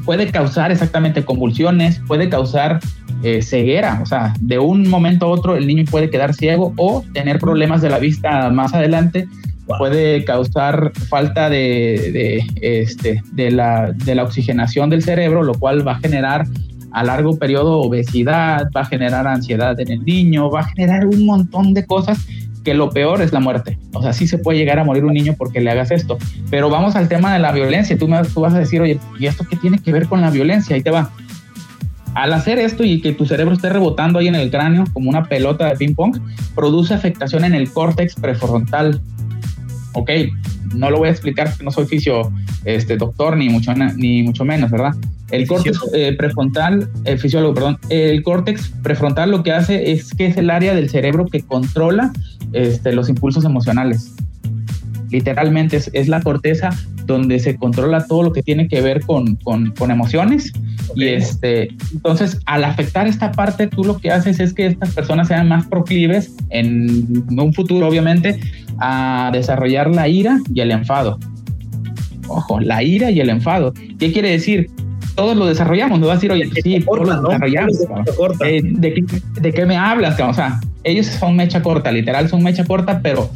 [0.03, 2.79] puede causar exactamente convulsiones, puede causar
[3.21, 7.03] eh, ceguera, o sea, de un momento a otro el niño puede quedar ciego o
[7.13, 9.27] tener problemas de la vista más adelante,
[9.77, 15.93] puede causar falta de, este, de, la, de la oxigenación del cerebro, lo cual va
[15.93, 16.45] a generar
[16.91, 21.25] a largo periodo obesidad, va a generar ansiedad en el niño, va a generar un
[21.25, 22.25] montón de cosas
[22.63, 23.77] que lo peor es la muerte.
[23.93, 26.17] O sea, sí se puede llegar a morir un niño porque le hagas esto.
[26.49, 27.97] Pero vamos al tema de la violencia.
[27.97, 30.29] Tú, me, tú vas a decir, oye, ¿y esto qué tiene que ver con la
[30.29, 30.75] violencia?
[30.75, 31.09] Ahí te va.
[32.15, 35.25] Al hacer esto y que tu cerebro esté rebotando ahí en el cráneo como una
[35.25, 36.17] pelota de ping pong,
[36.55, 38.99] produce afectación en el córtex prefrontal.
[39.93, 40.11] Ok,
[40.75, 42.31] no lo voy a explicar, no soy fisio,
[42.65, 44.93] este, doctor, ni mucho, ni mucho menos, ¿verdad?
[45.31, 50.27] El córtex eh, prefrontal, el fisiólogo, perdón, el córtex prefrontal lo que hace es que
[50.27, 52.11] es el área del cerebro que controla
[52.53, 54.13] este, los impulsos emocionales.
[55.11, 56.69] Literalmente es, la corteza
[57.05, 60.53] donde se controla todo lo que tiene que ver con, con, emociones.
[60.95, 65.27] Y este, entonces, al afectar esta parte, tú lo que haces es que estas personas
[65.27, 68.39] sean más proclives en un futuro, obviamente,
[68.79, 71.19] a desarrollar la ira y el enfado.
[72.27, 73.73] Ojo, la ira y el enfado.
[73.97, 74.69] ¿Qué quiere decir?
[75.19, 75.99] todos lo desarrollamos.
[75.99, 77.77] No vas a decir, oye, sí, todos lo desarrollamos.
[78.45, 80.17] Eh, ¿de, qué, ¿de, qué, me hablas?
[80.17, 83.29] O sea, ellos son mecha corta, literal son mecha corta, pero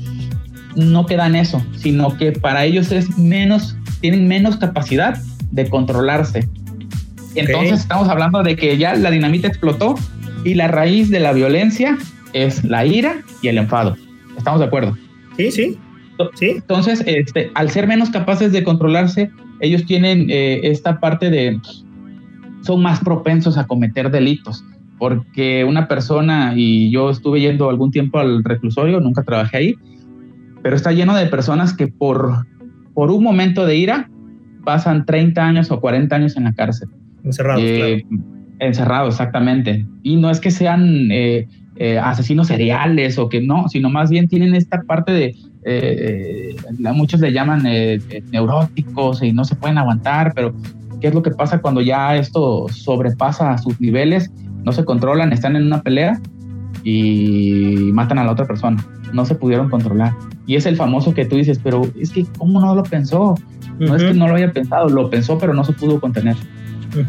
[0.75, 5.17] no queda en eso, sino que para ellos es menos, tienen menos capacidad
[5.51, 6.47] de controlarse.
[7.35, 9.95] Entonces estamos hablando de que ya la dinamita explotó
[10.43, 11.97] y la raíz de la violencia
[12.33, 13.95] es la ira y el enfado.
[14.37, 14.97] ¿Estamos de acuerdo?
[15.37, 15.77] Sí, sí.
[16.35, 16.49] ¿Sí?
[16.51, 21.59] Entonces, este, al ser menos capaces de controlarse, ellos tienen eh, esta parte de,
[22.61, 24.63] son más propensos a cometer delitos,
[24.99, 29.75] porque una persona, y yo estuve yendo algún tiempo al reclusorio, nunca trabajé ahí,
[30.63, 32.47] pero está lleno de personas que por,
[32.93, 34.09] por un momento de ira
[34.63, 36.89] pasan 30 años o 40 años en la cárcel.
[37.23, 37.61] Encerrados.
[37.63, 38.03] Eh,
[38.59, 39.85] encerrados, exactamente.
[40.01, 41.47] Y no es que sean eh,
[42.01, 46.55] asesinos seriales o que no, sino más bien tienen esta parte de eh,
[46.93, 50.53] muchos le llaman eh, eh, neuróticos y no se pueden aguantar, pero
[50.99, 54.31] ¿qué es lo que pasa cuando ya esto sobrepasa sus niveles?
[54.63, 56.19] No se controlan, están en una pelea
[56.83, 58.85] y matan a la otra persona.
[59.13, 60.13] No se pudieron controlar.
[60.45, 63.35] Y es el famoso que tú dices, pero es que ¿cómo no lo pensó?
[63.79, 66.35] No es que no lo haya pensado, lo pensó, pero no se pudo contener.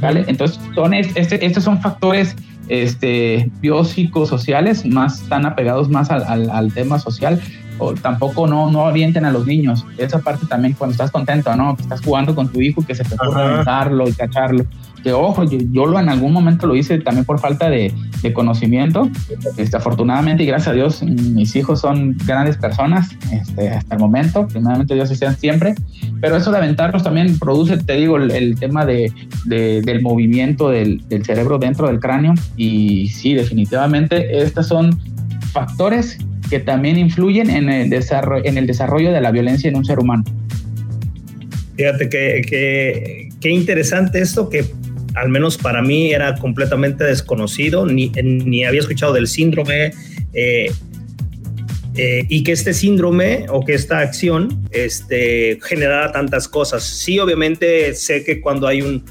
[0.01, 0.25] ¿vale?
[0.29, 2.37] Entonces, son este, estos son factores
[2.69, 7.39] este, biopsicosociales más están apegados más al, al, al tema social
[7.79, 9.85] o tampoco no, no avienten a los niños.
[9.99, 11.77] Esa parte también cuando estás contento, ¿no?
[11.77, 14.65] Que estás jugando con tu hijo, que se te ocurre aventarlo y cacharlo.
[15.05, 18.33] Que ojo, yo, yo, lo en algún momento lo hice también por falta de, de
[18.33, 19.11] conocimiento.
[19.59, 24.49] Este, afortunadamente y gracias a Dios, mis hijos son grandes personas este, hasta el momento.
[24.49, 25.75] Primeramente Dios sean siempre.
[26.23, 29.13] Pero eso de aventarlos también produce, te digo, el, el tema de,
[29.45, 32.33] de, del movimiento del, del cerebro dentro del cráneo.
[32.57, 34.99] Y sí, definitivamente, estas son
[35.53, 39.85] factores que también influyen en el desarrollo, en el desarrollo de la violencia en un
[39.85, 40.25] ser humano.
[41.77, 44.65] Fíjate que, que, qué interesante esto que
[45.15, 49.93] al menos para mí era completamente desconocido, ni, ni había escuchado del síndrome
[50.33, 50.71] eh,
[51.97, 56.83] eh, y que este síndrome o que esta acción este, generara tantas cosas.
[56.83, 59.05] Sí, obviamente sé que cuando hay un,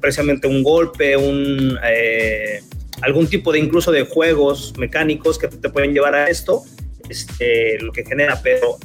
[0.00, 1.78] precisamente un golpe, un...
[1.84, 2.60] Eh,
[3.00, 6.64] algún tipo de incluso de juegos mecánicos que te pueden llevar a esto,
[7.08, 8.76] este, lo que genera, pero,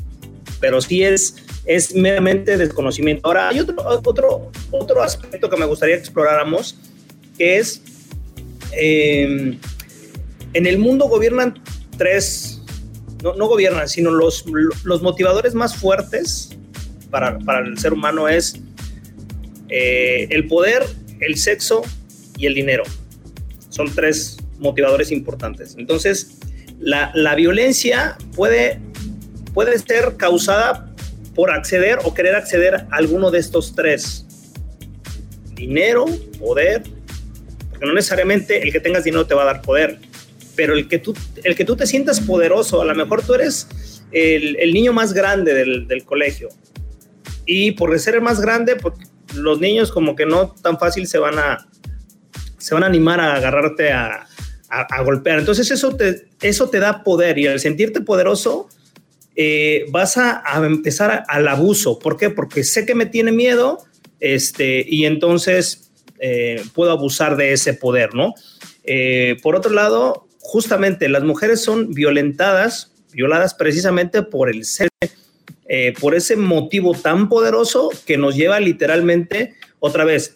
[0.59, 3.27] pero sí es, es meramente desconocimiento.
[3.27, 6.77] Ahora, hay otro, otro, otro aspecto que me gustaría que exploráramos,
[7.37, 7.81] que es,
[8.73, 9.57] eh,
[10.53, 11.61] en el mundo gobiernan
[11.97, 12.61] tres,
[13.23, 14.45] no, no gobiernan, sino los,
[14.83, 16.49] los motivadores más fuertes
[17.09, 18.59] para, para el ser humano es
[19.69, 20.83] eh, el poder,
[21.19, 21.83] el sexo
[22.37, 22.83] y el dinero
[23.69, 25.75] son tres motivadores importantes.
[25.77, 26.37] Entonces,
[26.79, 28.79] la, la, violencia puede,
[29.53, 30.92] puede ser causada
[31.35, 34.25] por acceder o querer acceder a alguno de estos tres.
[35.53, 36.05] Dinero,
[36.39, 36.83] poder,
[37.69, 39.99] porque no necesariamente el que tengas dinero te va a dar poder,
[40.55, 43.67] pero el que tú, el que tú te sientas poderoso, a lo mejor tú eres
[44.11, 46.49] el, niño más grande del, del, colegio.
[47.45, 48.93] Y por ser el más grande, pues,
[49.35, 51.67] los niños como que no tan fácil se van a,
[52.57, 54.27] se van a animar a agarrarte a,
[54.69, 55.39] a, a golpear.
[55.39, 58.69] Entonces eso te, eso te da poder y al sentirte poderoso
[59.35, 61.99] eh, vas a, empezar al abuso.
[61.99, 62.29] ¿Por qué?
[62.29, 63.79] Porque sé que me tiene miedo
[64.19, 68.33] este, y entonces eh, puedo abusar de ese poder, ¿no?
[68.83, 74.89] Eh, por otro lado, justamente las mujeres son violentadas, violadas precisamente por el ser,
[75.67, 80.33] eh, por ese motivo tan poderoso que nos lleva literalmente, otra vez,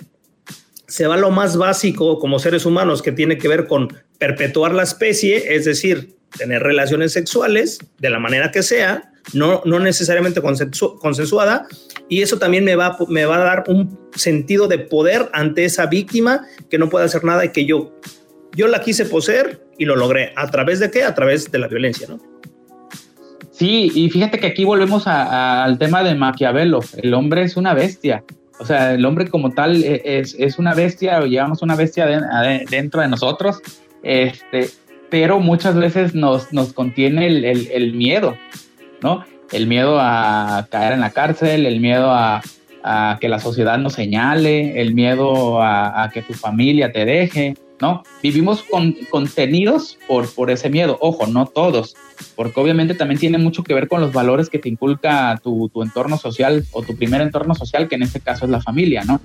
[0.88, 4.84] se va lo más básico como seres humanos que tiene que ver con perpetuar la
[4.84, 10.98] especie, es decir, tener relaciones sexuales de la manera que sea, no, no necesariamente consensu
[11.00, 11.68] consensuada,
[12.10, 15.86] y eso también me va, me va a dar un sentido de poder ante esa
[15.86, 18.00] víctima que no puede hacer nada y que yo,
[18.56, 20.34] yo la quise poseer y lo logré.
[20.36, 21.04] ¿A través de qué?
[21.04, 22.20] A través de la violencia, ¿no?
[23.52, 26.80] Sí, y fíjate que aquí volvemos a, a, al tema de Maquiavelo.
[26.98, 28.24] El hombre es una bestia.
[28.60, 32.16] O sea, el hombre como tal es, es una bestia, o llevamos una bestia de,
[32.18, 33.60] de, dentro de nosotros,
[34.04, 34.70] este,
[35.10, 38.38] pero muchas veces nos, nos contiene el, el, miedo,
[39.02, 39.24] ¿no?
[39.52, 42.42] El miedo a caer en la cárcel, el miedo a,
[43.20, 48.04] que la sociedad nos señale, el miedo a, que tu familia te deje, ¿no?
[48.24, 51.96] Vivimos con, contenidos por, por ese miedo, ojo, no todos,
[52.36, 55.84] porque obviamente también tiene mucho que ver con los valores que te inculca tu, tu
[55.84, 59.22] entorno social o tu primer entorno social, que en este caso es la familia, ¿no?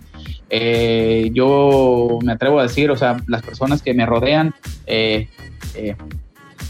[0.50, 4.54] Eh, yo me atrevo a decir, o sea, las personas que me rodean,
[4.86, 5.28] eh,
[5.74, 5.96] eh,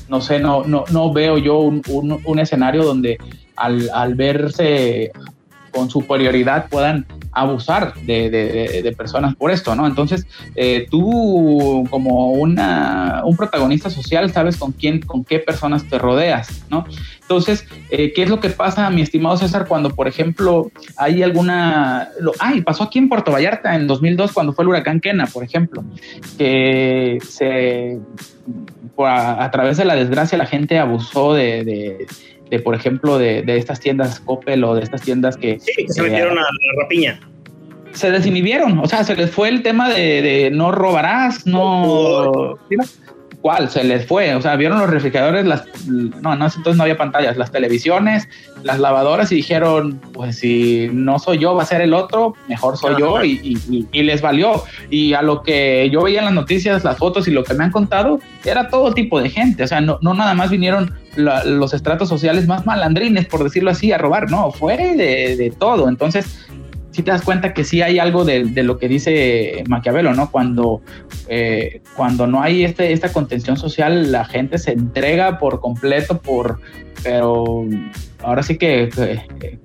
[0.09, 3.18] no sé, no, no, no veo yo un, un, escenario donde
[3.57, 5.11] al, al verse
[5.72, 9.87] con superioridad puedan abusar de, personas por esto, ¿no?
[9.87, 15.99] Entonces, eh, tú como una, un protagonista social sabes con quién, con qué personas te
[15.99, 16.85] rodeas, ¿no?
[17.22, 22.11] Entonces, eh, ¿qué es lo que pasa, mi estimado César, cuando, por ejemplo, hay alguna...
[22.20, 25.43] Lo, ay, pasó aquí en Puerto Vallarta en 2002 cuando fue el huracán Kena, por
[25.43, 25.83] ejemplo,
[26.37, 27.99] que se...
[28.99, 32.07] A, a través de la desgracia la gente abusó de
[32.53, 35.59] de, por ejemplo, de, de, estas tiendas Coppel o de estas tiendas que...
[35.59, 37.18] Sí, que se metieron eh, a la rapiña.
[37.92, 42.59] Se desinhibieron, o sea, se les fue el tema de, de no robarás, no...
[43.43, 43.70] ¿Cuál?
[43.70, 45.64] Se les fue, o sea, vieron los refrigeradores, las...
[45.86, 48.28] No, no, entonces no había pantallas, las televisiones,
[48.62, 52.78] las lavadoras y dijeron, pues si no soy yo, va a ser el otro, mejor
[52.78, 54.62] soy yo y, y, y, les valió.
[54.90, 57.64] Y a lo que yo veía en las noticias, las fotos y lo que me
[57.64, 61.45] han contado, era todo tipo de gente, o sea, no, no nada más vinieron la,
[61.45, 65.88] los estratos sociales más malandrines, por decirlo así, a robar, no, fue de, de todo.
[65.88, 66.47] Entonces,
[66.93, 70.30] sí te das cuenta que sí hay algo de, lo que dice Maquiavelo, ¿no?
[70.30, 70.82] Cuando,
[71.28, 76.61] eh, cuando no hay este, esta contención social, la gente se entrega por completo, por,
[77.03, 77.64] pero
[78.22, 78.90] ahora sí que,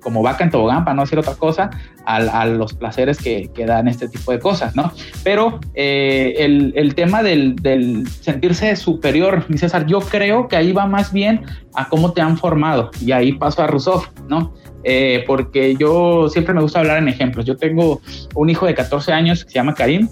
[0.00, 1.70] como vaca en tobogán, para no decir otra cosa,
[2.04, 4.90] a, los placeres que, que, dan este tipo de cosas, ¿no?
[5.22, 10.72] Pero eh, el, el, tema del, del, sentirse superior, mi César, yo creo que ahí
[10.72, 11.42] va más bien
[11.74, 14.54] a cómo te han formado, y ahí paso a Rousseau, ¿no?
[14.84, 17.44] Eh, porque yo siempre me gusta hablar en ejemplos.
[17.44, 18.00] Yo tengo
[18.34, 20.08] un hijo de 14 años que se llama Karim,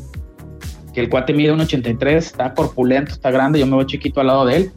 [0.93, 4.29] que el cuate mide un 83, está corpulento, está grande, yo me veo chiquito al
[4.29, 4.71] lado de él.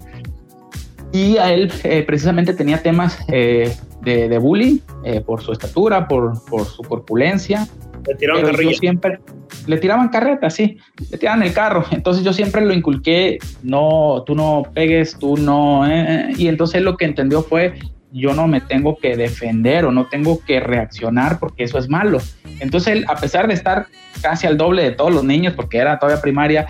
[1.11, 4.77] Y a él eh, precisamente tenía temas eh, de, bullying
[5.25, 7.67] por su estatura, por, su corpulencia.
[8.07, 8.77] Le tiraban carrilla.
[8.77, 9.19] siempre
[9.67, 10.77] le tiraban carreta, sí,
[11.11, 11.83] le tiraban el carro.
[11.91, 15.83] Entonces yo siempre lo inculqué, no, tú no pegues, tú no.
[16.37, 17.73] y entonces lo que entendió fue
[18.12, 22.20] yo no me tengo que defender o no tengo que reaccionar porque eso es malo.
[22.60, 23.88] Entonces él, a pesar de estar
[24.22, 26.68] casi al doble de todos los niños, porque era todavía primaria,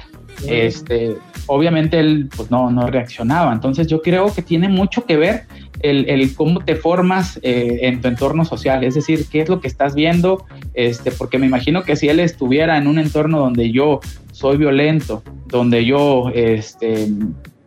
[0.47, 1.15] este,
[1.47, 3.53] obviamente él pues no, no reaccionaba.
[3.53, 5.45] Entonces yo creo que tiene mucho que ver
[5.81, 9.67] el, cómo te formas eh, en tu entorno social, es decir, qué es lo que
[9.67, 14.01] estás viendo, este, porque me imagino que si él estuviera en un entorno donde yo
[14.31, 17.07] soy violento, donde yo este,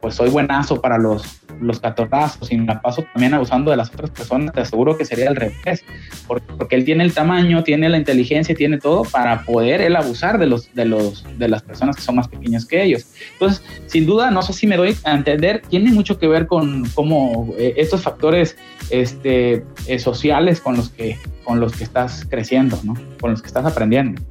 [0.01, 4.11] pues soy buenazo para los, los catorrazos me la paso también abusando de las otras
[4.11, 5.85] personas, te aseguro que sería al revés,
[6.27, 10.47] porque, él tiene el tamaño, tiene la inteligencia, tiene todo para poder él abusar de,
[10.47, 13.07] los, de, los, de las personas que son más pequeñas que ellos.
[13.35, 16.89] Entonces, sin duda, no sé si me doy a entender, tiene mucho que ver con
[16.95, 18.57] cómo eh, estos factores
[18.91, 22.95] este, eh, sociales con los, que, con los que estás creciendo, ¿no?
[23.21, 24.23] con los que estás aprendiendo.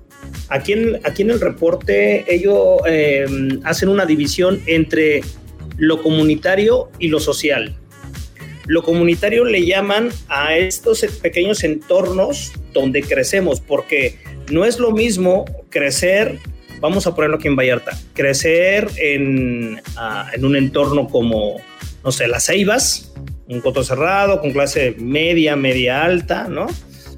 [0.50, 3.26] Aquí en, aquí en el reporte ellos eh,
[3.64, 5.22] hacen una división entre
[5.82, 7.76] lo comunitario y lo social.
[8.68, 14.20] Lo comunitario le llaman a estos pequeños entornos donde crecemos, porque
[14.52, 16.38] no es lo mismo crecer,
[16.80, 21.60] vamos a ponerlo aquí en Vallarta, crecer en, ah, en un entorno como,
[22.04, 23.12] no sé, las Ceibas,
[23.48, 26.68] un coto cerrado, con clase media, media alta, ¿no?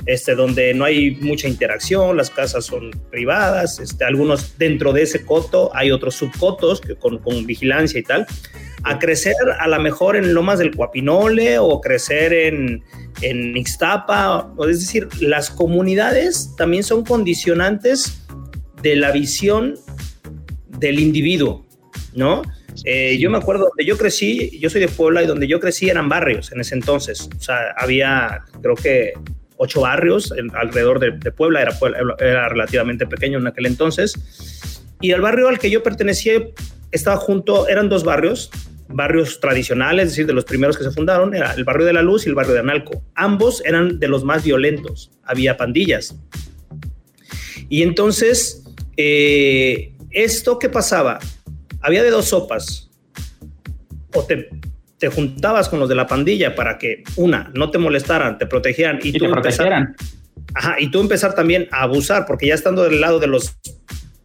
[0.05, 5.23] Este, donde no hay mucha interacción, las casas son privadas, este, algunos dentro de ese
[5.25, 8.27] coto hay otros subcotos que con, con vigilancia y tal,
[8.83, 12.83] a crecer a lo mejor en Lomas del Cuapinole o crecer en,
[13.21, 18.21] en Ixtapa, es decir, las comunidades también son condicionantes
[18.81, 19.75] de la visión
[20.79, 21.65] del individuo,
[22.13, 22.41] ¿no?
[22.85, 25.89] Eh, yo me acuerdo donde yo crecí, yo soy de Puebla y donde yo crecí
[25.89, 27.29] eran barrios en ese entonces.
[27.37, 29.13] O sea, había creo que
[29.63, 31.77] ocho barrios alrededor de, Puebla, era,
[32.19, 34.13] era relativamente pequeño en aquel entonces.
[35.01, 36.33] Y el barrio al que yo pertenecía
[36.91, 38.51] estaba junto, eran dos barrios,
[38.87, 42.01] barrios tradicionales, es decir, de los primeros que se fundaron, era el barrio de la
[42.01, 43.03] Luz y el barrio de Analco.
[43.15, 46.15] Ambos eran de los más violentos, había pandillas.
[47.69, 48.63] Y entonces,
[48.97, 51.19] eh, ¿esto qué pasaba?
[51.81, 52.89] Había de dos sopas.
[54.13, 54.49] O te
[55.03, 58.99] te juntabas con los de la pandilla para que, una, no te molestaran, te protegieran
[59.03, 59.97] y, tú te protegieran.
[60.53, 63.53] ajá, y tú empezar también a abusar, porque ya estando del lado de los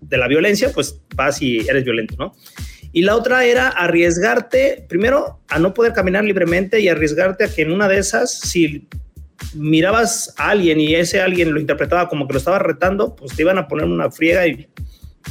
[0.01, 2.33] de la violencia, pues vas y eres violento, ¿no?
[2.93, 7.63] Y la otra era arriesgarte, primero, a no poder caminar libremente y arriesgarte a que
[7.63, 8.87] en una de esas, si
[9.55, 13.43] mirabas a alguien y ese alguien lo interpretaba como que lo estaba retando, pues te
[13.43, 14.69] iban a poner una friega y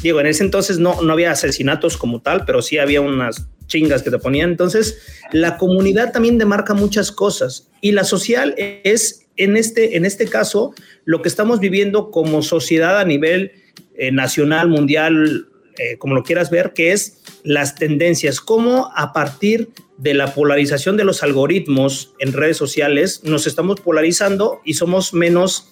[0.02, 4.02] digo, en ese entonces no, no había asesinatos como tal, pero sí había unas chingas
[4.02, 4.52] que te ponían.
[4.52, 5.00] Entonces,
[5.32, 10.74] la comunidad también demarca muchas cosas y la social es, en este, en este caso,
[11.06, 13.52] lo que estamos viviendo como sociedad a nivel
[13.96, 15.48] eh, nacional, mundial,
[15.78, 20.98] eh, como lo quieras ver, que es las tendencias, cómo a partir de la polarización
[20.98, 25.70] de los algoritmos en redes sociales nos estamos polarizando y somos menos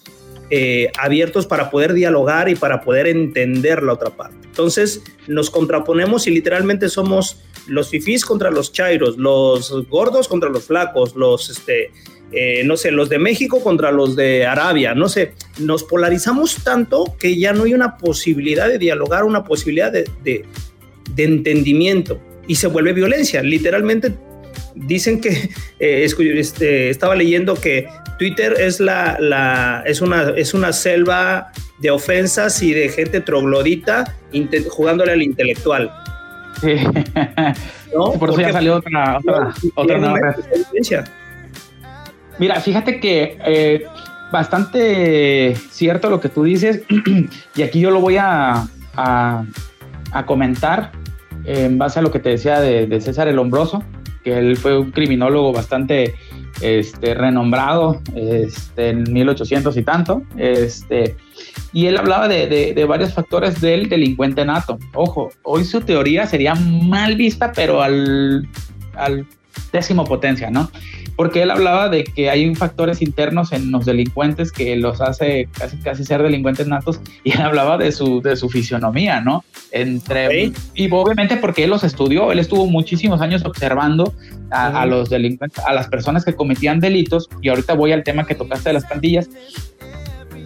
[0.50, 4.45] eh, abiertos para poder dialogar y para poder entender la otra parte.
[4.56, 10.64] Entonces nos contraponemos y literalmente somos los fifís contra los chairos, los gordos contra los
[10.64, 11.90] flacos, los, este,
[12.32, 17.04] eh, no sé, los de México contra los de Arabia, no sé, nos polarizamos tanto
[17.18, 20.44] que ya no hay una posibilidad de dialogar, una posibilidad de, de,
[21.18, 23.42] entendimiento y se vuelve violencia.
[23.42, 24.14] Literalmente
[24.76, 25.50] dicen que,
[25.80, 31.90] eh, este, estaba leyendo que Twitter es, la, la, es, una, es una selva de
[31.90, 34.16] ofensas y de gente troglodita
[34.68, 35.90] jugándole al intelectual.
[38.18, 39.18] Por eso ya salió otra,
[39.74, 40.34] otra, nueva
[42.38, 43.86] Mira, fíjate que eh,
[44.30, 46.82] bastante cierto lo que tú dices,
[47.54, 49.44] y aquí yo lo voy a, a,
[50.26, 50.92] comentar
[51.44, 53.82] en base a lo que te decía de, César el Hombroso,
[54.32, 56.14] él fue un criminólogo bastante
[56.60, 60.22] este, renombrado este, en 1800 y tanto.
[60.36, 61.16] Este,
[61.72, 64.78] y él hablaba de, de, varios factores del delincuente nato.
[64.94, 68.48] Ojo, hoy su teoría sería mal vista, pero al,
[68.94, 69.26] al
[69.72, 70.70] décimo potencia, ¿no?
[71.16, 75.78] Porque él hablaba de que hay factores internos en los delincuentes que los hace casi,
[75.78, 79.44] casi ser delincuentes natos y él hablaba de su, de su fisionomía, ¿no?
[79.72, 84.14] Entre, Y obviamente porque él los estudió, él estuvo muchísimos años observando
[84.50, 88.34] a, los delincuentes, a las personas que cometían delitos y ahorita voy al tema que
[88.34, 89.28] tocaste de las pandillas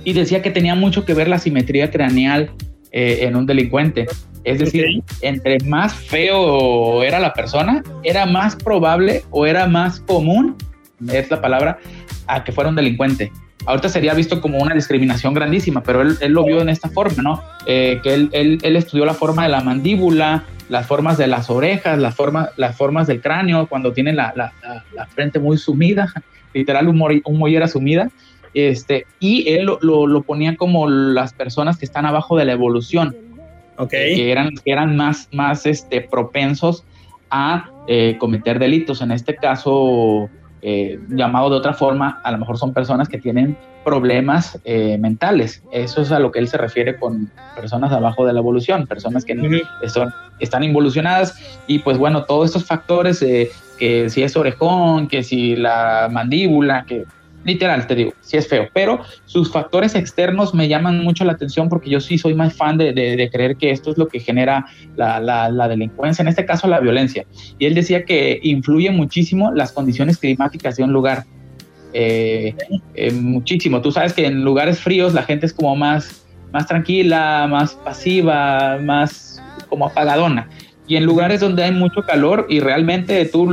[0.05, 2.51] y decía que tenía mucho que ver la simetría craneal
[2.93, 4.07] eh, en un delincuente.
[4.45, 10.57] Es decir, entre más feo era la persona, era más probable o era más común,
[11.13, 11.79] es la palabra,
[12.27, 13.31] a que fuera un delincuente.
[13.67, 17.43] Ahorita sería visto como una discriminación grandísima, pero él, lo vio en esta forma, ¿no?
[17.67, 21.99] Eh, que él, él, estudió la forma de la mandíbula, las formas de las orejas,
[21.99, 24.55] las, formas, las formas del cráneo, cuando tiene la, la,
[24.95, 26.11] la, frente muy sumida,
[26.55, 28.09] literal un, un mollera sumida,
[28.55, 32.53] este, y él lo, lo, lo ponía como las personas que están abajo de la
[32.53, 33.15] evolución
[33.89, 36.85] que eran, eran más, más este, propensos
[37.31, 39.01] a eh, cometer delitos.
[39.01, 40.29] En este caso,
[40.63, 45.63] eh, llamado de otra forma, a lo mejor son personas que tienen problemas eh, mentales.
[45.73, 49.25] Eso es a lo que él se refiere con personas abajo de la evolución, personas
[49.25, 49.35] que
[49.89, 51.35] son, están involucionadas
[51.67, 57.07] y pues bueno, todos estos factores, que si es orejón, que si la mandíbula, que
[57.45, 61.69] literal, te digo, sí es feo, pero sus factores externos me llaman mucho la atención
[61.69, 64.67] porque yo sí soy más fan de, creer que esto es lo que genera
[64.97, 67.25] la, delincuencia, en este caso la violencia.
[67.59, 71.25] Y él decía que influye muchísimo las condiciones climáticas de un lugar.
[71.93, 72.55] Eh,
[72.95, 73.83] eh, muchísimo.
[73.83, 78.79] Tú sabes que en lugares fríos la gente es como más, más tranquila, más pasiva,
[78.79, 80.49] más como apagadona.
[80.87, 83.49] Y en lugares donde hay mucho calor y realmente tú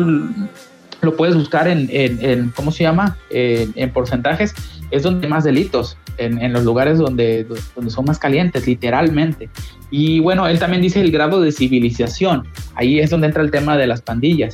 [1.07, 3.17] lo puedes buscar en, en, ¿cómo se llama?
[3.29, 4.53] en porcentajes,
[4.91, 7.45] es donde hay más delitos, en, en, los lugares donde,
[7.75, 9.49] donde son más calientes, literalmente.
[9.89, 13.77] Y bueno, él también dice el grado de civilización, ahí es donde entra el tema
[13.77, 14.53] de las pandillas.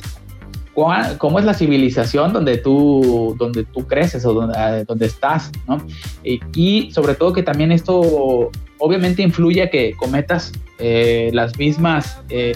[0.74, 5.52] ¿Cómo es la civilización donde tú, donde tú creces o donde, donde estás?
[5.68, 5.78] ¿no?
[6.24, 12.54] Y, sobre todo que también esto obviamente influye a que cometas eh, las mismas eh,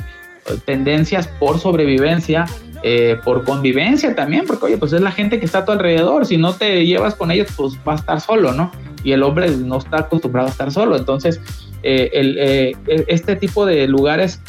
[0.65, 2.47] tendencias por sobrevivencia
[2.83, 6.27] eh, por convivencia también, porque oye, pues es la gente que está a tu alrededor,
[6.27, 8.71] si no te llevas con ellos, pues va a estar solo, ¿no?
[9.03, 11.41] Y el hombre no está acostumbrado a estar solo, entonces
[11.83, 14.41] eh, eh, este tipo de lugares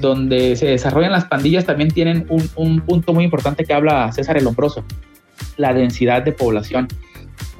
[0.00, 4.44] donde se desarrollan las pandillas también tienen un, punto muy importante que habla César el
[4.48, 4.82] Hombroso,
[5.58, 6.88] la densidad de población.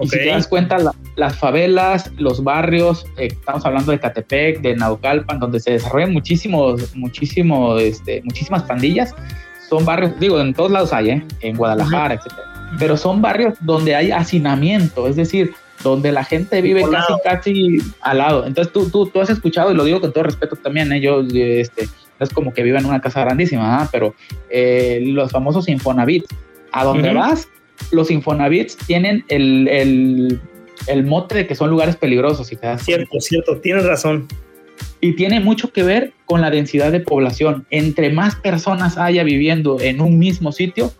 [0.00, 0.76] Y si te das cuenta,
[1.14, 7.80] las favelas, los barrios, estamos hablando de Catepec, de Naucalpan, donde se desarrollan muchísimos, muchísimos,
[7.80, 9.14] este, muchísimas pandillas,
[9.71, 11.25] son barrios, digo, en todos lados hay, ¿eh?
[11.41, 12.43] en Guadalajara, etcétera.
[12.79, 15.53] Pero son barrios donde hay hacinamiento, es decir,
[15.85, 18.47] donde la gente vive casi, casi al lado.
[18.47, 21.01] Entonces tú, tú, tú has escuchado, y lo digo con todo respeto también, ¿eh?
[21.01, 24.12] yo, este, no es como que viva en una casa grandísima, pero
[24.51, 26.25] eh, los famosos Infonavit,
[26.73, 27.49] a donde vas,
[27.93, 30.41] los Infonavits tienen el, el,
[30.89, 32.49] el, mote de que son lugares peligrosos.
[32.49, 34.27] Si cierto, cierto, tienes razón
[35.01, 37.66] y tiene mucho que ver con la densidad de población.
[37.70, 40.93] Entre más personas haya viviendo en un mismo sitio,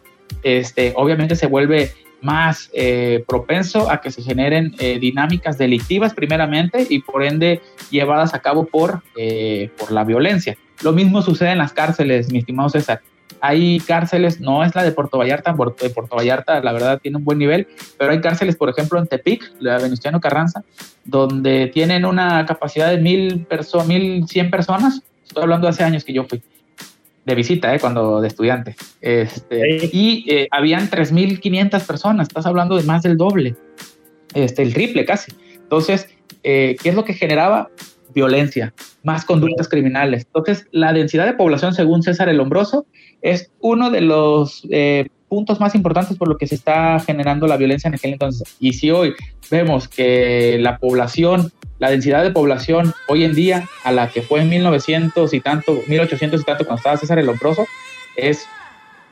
[0.43, 6.87] este, obviamente se vuelve más eh, propenso a que se generen eh, dinámicas delictivas primeramente
[6.89, 7.61] y por ende
[7.91, 10.57] llevadas a cabo por, eh, por la violencia.
[10.83, 13.03] Lo mismo sucede en las cárceles, mi estimado César
[13.41, 17.25] hay cárceles, no es la de Puerto Vallarta, de Puerto Vallarta la verdad tiene un
[17.25, 17.67] buen nivel,
[17.99, 20.63] pero hay cárceles, por ejemplo, en Tepic, la Venustiano Carranza,
[21.05, 26.05] donde tienen una capacidad de mil, perso mil cien personas, estoy hablando de hace años
[26.05, 26.43] que yo fui,
[27.25, 32.83] de visita, eh, cuando de estudiante, este, y eh, habían 3.500 personas, estás hablando de
[32.83, 33.57] más del doble,
[34.35, 35.33] este, el triple casi.
[35.55, 36.09] Entonces,
[36.43, 37.71] eh, ¿qué es lo que generaba?
[38.15, 40.27] Violencia, más conductas criminales.
[40.27, 42.87] Entonces, la densidad de población, según César el Hombroso,
[43.23, 47.57] es uno de los eh, puntos más importantes por lo que se está generando la
[47.57, 48.57] violencia en aquel entonces.
[48.59, 49.15] Y si hoy
[49.51, 54.41] vemos que la población, la densidad de población hoy en día a la que fue
[54.41, 57.67] en 1900 y tanto, 1800 y tanto cuando estaba César el Lombroso,
[58.17, 58.45] es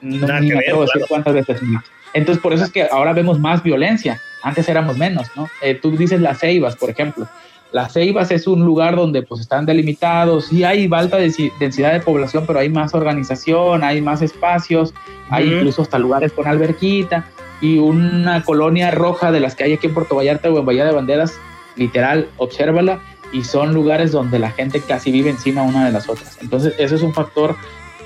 [0.01, 1.85] no me atrevo decir cuántas veces más.
[2.15, 4.21] Entonces por eso es que ahora vemos más violencia.
[4.43, 5.49] Antes éramos menos, ¿no?
[5.63, 7.29] Eh, tú dices las ceibas, por ejemplo.
[7.73, 12.45] Las Ceibas es un lugar donde pues están delimitados y hay alta densidad de población,
[12.47, 14.95] pero hay más organización, hay más espacios,
[15.29, 17.27] hay incluso hasta lugares con alberquita
[17.61, 20.87] y una colonia roja de las que hay aquí en Puerto Vallarta o en Bahía
[20.87, 21.39] de Banderas,
[21.77, 23.01] literal, obsérvala,
[23.33, 26.39] y son lugares donde la gente casi vive encima una de las otras.
[26.41, 27.57] Entonces, eso es un factor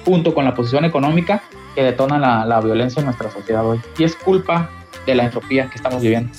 [0.05, 1.43] junto con la posición económica
[1.77, 3.81] que detona la, la violencia en nuestra sociedad hoy.
[3.99, 4.69] Y es culpa
[5.07, 6.33] de la entropía que estamos viviendo.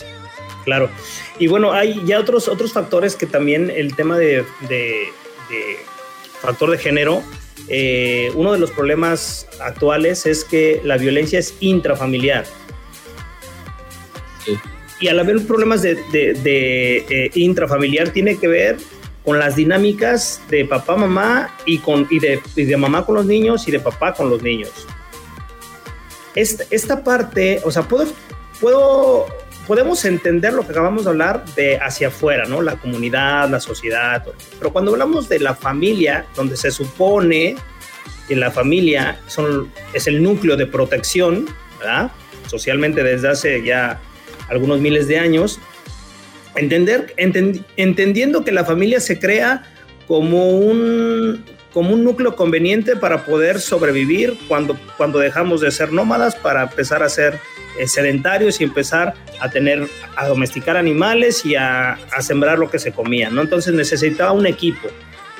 [0.65, 0.89] Claro.
[1.39, 5.09] Y bueno, hay ya otros, otros factores que también el tema de, de,
[5.49, 5.77] de
[6.41, 7.23] factor de género,
[7.67, 12.45] eh, uno de los problemas actuales es que la violencia es intrafamiliar.
[14.45, 14.57] Sí.
[14.99, 18.77] Y al haber problemas de, eh, intrafamiliar tiene que ver
[19.23, 23.25] con las dinámicas de papá, mamá y, con, y, de, y de mamá con los
[23.25, 24.71] niños y de papá con los niños.
[26.35, 28.11] Esta, esta parte, o sea, puedo,
[28.59, 29.27] puedo,
[29.67, 32.61] podemos entender lo que acabamos de hablar de hacia afuera, ¿no?
[32.61, 34.23] La comunidad, la sociedad.
[34.57, 37.55] Pero cuando hablamos de la familia, donde se supone
[38.27, 41.47] que la familia son, es el núcleo de protección,
[41.79, 42.11] ¿verdad?
[42.47, 43.99] Socialmente desde hace ya
[44.49, 45.59] algunos miles de años,
[46.55, 49.63] entender, entend, entendiendo que la familia se crea
[50.07, 51.43] como un,
[51.73, 57.01] como un núcleo conveniente para poder sobrevivir cuando, cuando dejamos de ser nómadas para empezar
[57.01, 57.39] a ser
[57.87, 62.91] sedentarios y empezar a tener, a domesticar animales y a, a, sembrar lo que se
[62.91, 63.41] comía, ¿no?
[63.41, 64.89] Entonces necesitaba un equipo.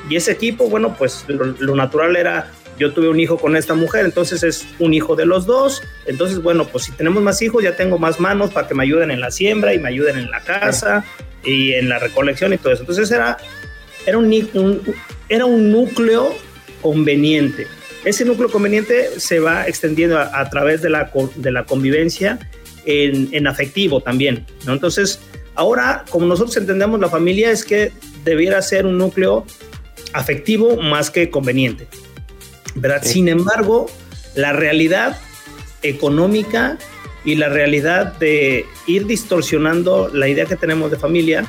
[0.09, 4.03] Y ese equipo, bueno, pues lo, natural era yo tuve un hijo con esta mujer,
[4.03, 5.81] entonces es un hijo de los dos.
[6.05, 9.11] Entonces, bueno, pues si tenemos más hijos, ya tengo más manos para que me ayuden
[9.11, 11.05] en la siembra y me ayuden en la casa
[11.43, 12.81] y en la recolección y todo eso.
[12.81, 13.37] Entonces era,
[14.05, 14.81] era, un
[15.29, 16.33] era un núcleo
[16.81, 17.67] conveniente.
[18.05, 22.39] Ese núcleo conveniente se va extendiendo a, a través de la, de la convivencia
[22.85, 24.45] en, en, afectivo también.
[24.65, 24.73] ¿no?
[24.73, 25.19] Entonces,
[25.55, 27.91] ahora, como nosotros entendemos la familia, es que
[28.23, 29.45] debiera ser un núcleo
[30.13, 31.87] afectivo más que conveniente.
[32.75, 33.01] ¿verdad?
[33.03, 33.13] Sí.
[33.13, 33.87] Sin embargo,
[34.35, 35.17] la realidad
[35.81, 36.77] económica
[37.25, 41.45] y la realidad de ir distorsionando la idea que tenemos de familia,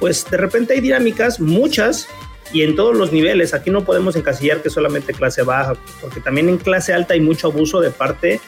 [0.00, 2.08] pues de repente hay dinámicas, muchas,
[2.52, 3.54] y en todos los niveles.
[3.54, 7.48] Aquí no podemos encasillar que solamente clase baja, porque también en clase alta hay mucho
[7.48, 8.40] abuso de parte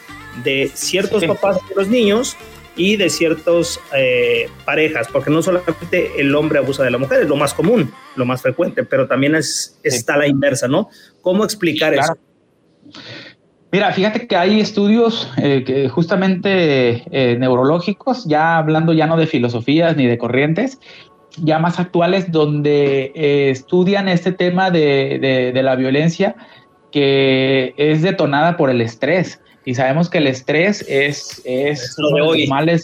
[0.43, 1.27] de ciertos sí.
[1.27, 2.37] papás de los niños
[2.75, 7.27] y de ciertas eh, parejas, porque no solamente el hombre abusa de la mujer, es
[7.27, 9.89] lo más común, lo más frecuente, pero también es, sí.
[9.89, 10.89] está la inversa, ¿no?
[11.21, 12.13] ¿Cómo explicar claro.
[12.13, 13.01] eso?
[13.71, 19.27] Mira, fíjate que hay estudios eh, que justamente eh, neurológicos, ya hablando ya no de
[19.27, 20.77] filosofías ni de corrientes,
[21.37, 26.35] ya más actuales, donde eh, estudian este tema de, de, de la violencia
[26.91, 32.15] que es detonada por el estrés y sabemos que el estrés es, es, es lo
[32.15, 32.47] de hoy.
[32.47, 32.83] Males,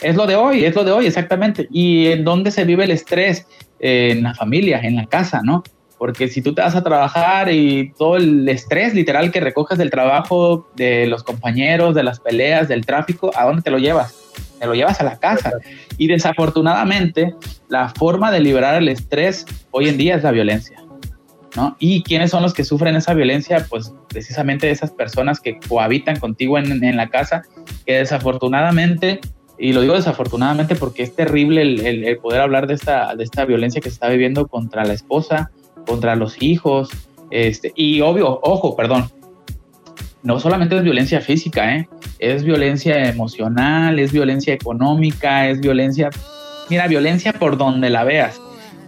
[0.00, 1.68] es lo de hoy, es lo de hoy, exactamente.
[1.70, 3.46] ¿Y en dónde se vive el estrés?
[3.78, 5.62] Eh, en la familia, en la casa, ¿no?
[5.98, 9.90] Porque si tú te vas a trabajar y todo el estrés literal que recoges del
[9.90, 14.25] trabajo, de los compañeros, de las peleas, del tráfico, ¿a dónde te lo llevas?
[14.58, 15.52] Te lo llevas a la casa.
[15.98, 17.34] Y desafortunadamente,
[17.68, 20.82] la forma de liberar el estrés hoy en día es la violencia.
[21.54, 21.76] ¿no?
[21.78, 23.66] ¿Y quiénes son los que sufren esa violencia?
[23.68, 27.42] Pues precisamente esas personas que cohabitan contigo en, en la casa,
[27.86, 29.20] que desafortunadamente,
[29.58, 33.24] y lo digo desafortunadamente porque es terrible el, el, el, poder hablar de esta, de
[33.24, 35.50] esta violencia que se está viviendo contra la esposa,
[35.86, 36.90] contra los hijos,
[37.30, 39.10] este, y obvio, ojo, perdón,
[40.22, 41.88] no solamente es violencia física, ¿eh?
[42.18, 46.10] es violencia emocional, es violencia económica, es violencia,
[46.68, 48.40] mira, violencia por donde la veas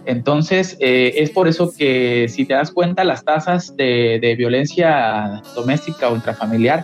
[0.09, 6.09] entonces, eh, es por eso que si te das cuenta, las tasas de, violencia doméstica
[6.09, 6.83] o intrafamiliar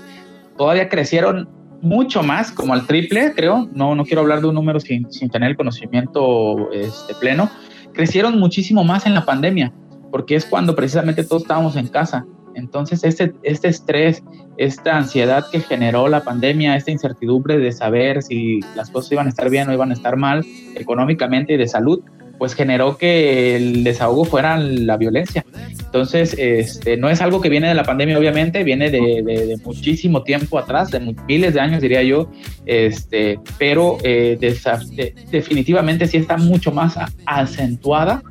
[0.58, 1.50] todavía crecieron
[1.82, 3.68] mucho más, como al triple, creo.
[3.74, 7.50] No, no quiero hablar de un número sin, sin tener el conocimiento este, pleno.
[7.94, 9.74] Crecieron muchísimo más en la pandemia,
[10.12, 12.28] porque es cuando precisamente todos estábamos en casa.
[12.56, 14.24] Entonces, este, este estrés,
[14.58, 19.30] esta ansiedad que generó la pandemia, esta incertidumbre de saber si las cosas iban a
[19.30, 20.46] estar bien o iban a estar mal
[20.76, 22.02] económicamente y de salud,
[22.38, 25.46] pues generó que el desahogo fuera la violencia.
[25.80, 29.58] Entonces, este, no es algo que viene de la pandemia, obviamente, viene de, de, de
[29.64, 32.30] muchísimo tiempo atrás, de miles de años, diría yo,
[32.66, 38.22] este, pero eh, de, definitivamente sí está mucho más acentuada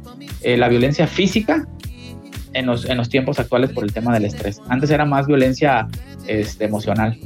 [0.43, 1.67] eh, la violencia física
[2.55, 4.61] en los, en los tiempos actuales por el tema del estrés.
[4.69, 5.87] Antes era más violencia
[6.27, 7.19] este, emocional.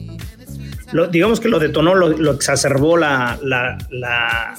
[0.92, 4.54] Lo, digamos que lo detonó, lo, lo exacerbó la, la, la,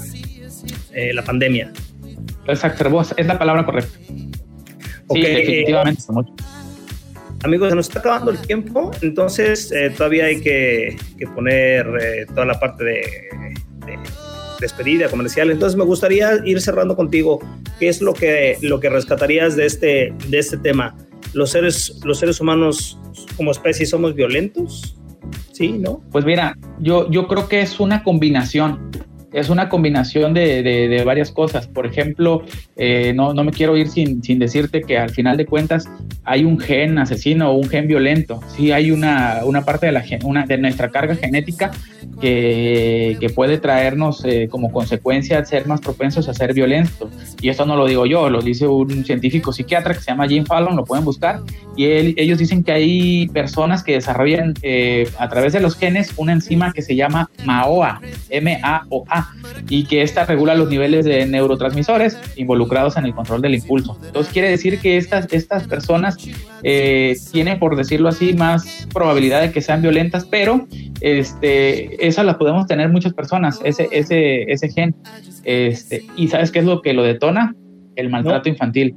[0.94, 1.72] eh, la pandemia
[2.52, 3.98] exacerbó, es la palabra correcta.
[5.08, 6.02] Okay, sí, definitivamente.
[6.02, 6.34] Eh, mucho.
[7.44, 12.26] Amigos, se nos está acabando el tiempo, entonces eh, todavía hay que, que poner eh,
[12.28, 13.02] toda la parte de,
[13.86, 14.00] de,
[14.60, 15.52] despedida comercial.
[15.52, 17.40] Entonces me gustaría ir cerrando contigo.
[17.80, 20.96] ¿Qué es lo que, lo que rescatarías de este, de este tema?
[21.34, 23.00] ¿Los seres, ¿Los seres humanos
[23.38, 24.96] como especie somos violentos?
[25.52, 25.74] ¿Sí?
[25.74, 26.02] ¿No?
[26.12, 28.90] Pues mira, yo, yo creo que es una combinación
[29.32, 31.68] es una combinación de, de, varias cosas.
[31.68, 32.44] Por ejemplo,
[32.76, 35.90] eh, no, no, me quiero ir sin, sin, decirte que al final de cuentas
[36.24, 40.04] hay un gen asesino o un gen violento, sí hay una, una parte de, la,
[40.24, 41.72] una, de nuestra carga genética
[42.22, 47.10] que, que puede traernos eh, como consecuencia ser más propensos a ser violentos.
[47.42, 50.46] Y esto no lo digo yo, lo dice un científico psiquiatra que se llama Jim
[50.46, 51.42] Fallon, lo pueden buscar,
[51.76, 56.14] y él, ellos dicen que hay personas que desarrollan eh, a través de los genes
[56.18, 59.19] una enzima que se llama MAOA, M-A-O-A,
[59.70, 63.98] y que esta regula los niveles de neurotransmisores involucrados en el control del impulso.
[64.06, 66.18] Entonces quiere decir que estas, estas personas
[66.64, 70.68] eh, tienen, por decirlo así, más probabilidad de que sean violentas, pero
[71.02, 74.96] este, esa la podemos tener muchas personas, ese, ese, ese gen.
[75.44, 77.56] Este, ¿Y sabes qué es lo que lo detona?
[77.96, 78.96] El maltrato infantil.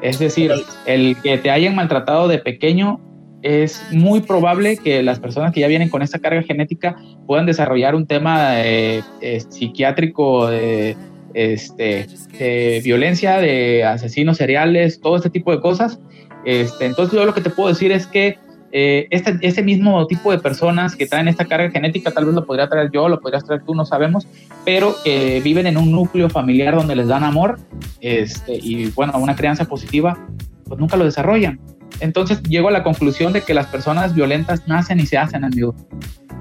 [0.00, 0.52] Es decir,
[0.86, 3.00] el que te hayan maltratado de pequeño
[3.42, 7.94] es muy probable que las personas que ya vienen con esta carga genética puedan desarrollar
[7.94, 10.96] un tema eh, eh, psiquiátrico de,
[11.34, 12.08] este,
[12.38, 16.00] de violencia, de asesinos seriales, todo este tipo de cosas.
[16.44, 18.38] Este, entonces yo lo que te puedo decir es que
[18.70, 22.44] eh, este, ese mismo tipo de personas que traen esta carga genética, tal vez lo
[22.44, 24.26] podría traer yo, lo podrías traer tú, no sabemos,
[24.64, 27.58] pero que viven en un núcleo familiar donde les dan amor
[28.00, 30.18] este, y bueno, una crianza positiva,
[30.64, 31.60] pues nunca lo desarrollan.
[32.00, 35.74] Entonces llego a la conclusión de que las personas violentas nacen y se hacen, amigo.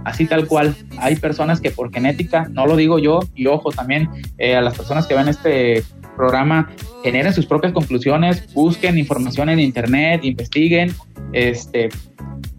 [0.04, 0.76] Así tal cual.
[1.00, 4.78] Hay personas que por genética, no lo digo yo, y ojo también eh, a las
[4.78, 5.84] personas que ven este
[6.16, 6.70] programa,
[7.04, 10.94] generen sus propias conclusiones, busquen información en internet, investiguen,
[11.34, 11.90] este,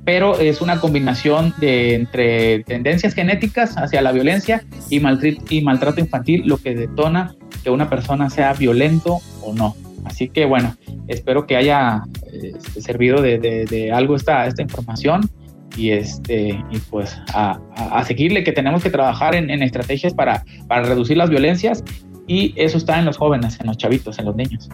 [0.04, 5.02] pero es una combinación de entre tendencias genéticas hacia la violencia y,
[5.50, 9.74] y maltrato infantil lo que detona que una persona sea violento o no.
[10.04, 10.76] Así que bueno,
[11.06, 15.28] espero que haya este, servido de, algo esta, esta información
[15.76, 17.60] y este y pues a,
[18.06, 21.84] seguirle que tenemos que trabajar en, estrategias para, para reducir las violencias
[22.26, 24.68] y eso está en los jóvenes, en los chavitos, en los niños.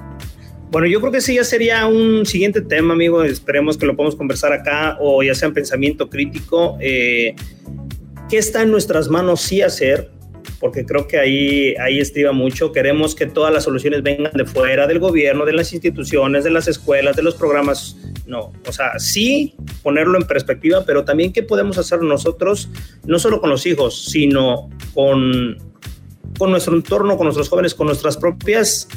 [0.70, 3.22] Bueno, yo creo que sí ya sería un siguiente tema, amigo.
[3.22, 6.76] Esperemos que lo podamos conversar acá o ya sea en pensamiento crítico.
[6.80, 7.36] Eh,
[8.28, 10.10] ¿Qué está en nuestras manos sí hacer?
[10.64, 12.72] Porque creo que ahí, ahí estriba mucho.
[12.72, 16.68] Queremos que todas las soluciones vengan de fuera, del gobierno, de las instituciones, de las
[16.68, 17.98] escuelas, de los programas.
[18.26, 22.70] No, o sea, sí ponerlo en perspectiva, pero también qué podemos hacer nosotros,
[23.04, 25.58] no solo con los hijos, sino con,
[26.38, 28.88] con nuestro entorno, con nuestros jóvenes, con nuestras propias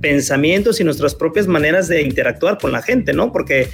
[0.00, 3.32] pensamientos y nuestras propias maneras de interactuar con la gente, ¿no?
[3.32, 3.68] Porque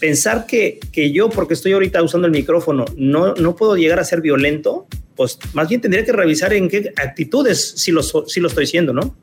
[0.00, 4.04] pensar que, que yo, porque estoy ahorita usando el micrófono, no, no puedo llegar a
[4.04, 8.48] ser violento, pues más bien tendría que revisar en qué actitudes si lo, si lo
[8.48, 9.14] estoy siendo, ¿no?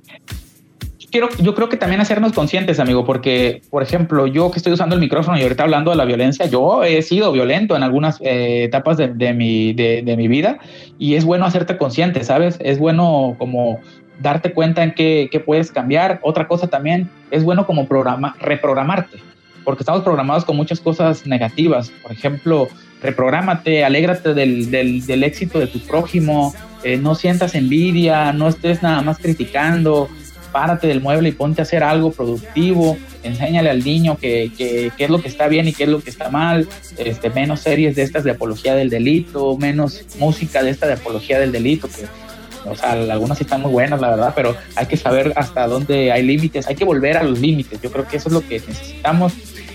[1.09, 4.93] Quiero, yo creo que también hacernos conscientes, amigo, porque, por ejemplo, yo que estoy usando
[4.93, 8.65] el micrófono y ahorita hablando de la violencia, yo he sido violento en algunas eh,
[8.65, 10.59] etapas de, de, mi, de, de, mi vida
[10.99, 12.57] y es bueno hacerte consciente, ¿sabes?
[12.59, 13.79] Es bueno como
[14.19, 16.19] darte cuenta en qué, puedes cambiar.
[16.23, 19.17] Otra cosa también, es bueno como programa, reprogramarte,
[19.67, 21.91] porque estamos programados con muchas cosas negativas.
[22.01, 22.69] Por ejemplo,
[23.01, 26.55] reprográmate, alégrate del, del, éxito de tu prójimo,
[26.85, 30.07] eh, no sientas envidia, no estés nada más criticando,
[30.53, 35.09] párate del mueble y ponte a hacer algo productivo, enséñale al niño qué que, es
[35.09, 36.65] lo que está bien y qué es lo que está mal,
[36.97, 41.39] este, menos series de estas de apología del delito, menos música de esta de apología
[41.39, 42.05] del delito, que
[42.69, 46.23] o sea, algunas están muy buenas, la verdad, pero hay que saber hasta dónde hay
[46.23, 47.81] límites, hay que volver a los límites.
[47.81, 49.33] Yo creo que eso es lo que necesitamos.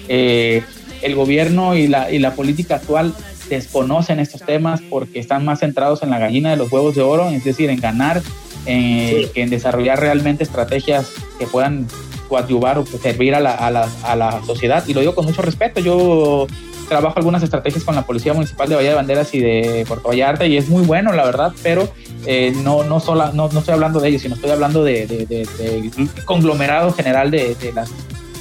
[0.08, 0.62] Eh,
[1.02, 3.14] el gobierno y la, y la política actual
[3.48, 7.28] desconocen estos temas porque están más centrados en la gallina de los huevos de oro,
[7.28, 8.22] es decir, en ganar,
[8.66, 11.86] eh, que en desarrollar realmente estrategias que puedan
[12.28, 14.84] coadyuvar o servir a la, a, la, a la sociedad.
[14.86, 15.80] Y lo digo con mucho respeto.
[15.80, 16.46] Yo
[16.88, 20.46] trabajo algunas estrategias con la Policía Municipal de Bahía de Banderas y de Puerto Vallarta
[20.46, 21.88] y es muy bueno, la verdad, pero
[22.26, 25.90] eh, no, no, sola, no, no, estoy hablando de ellos, sino estoy hablando de, de,
[26.24, 27.90] conglomerado general de, las,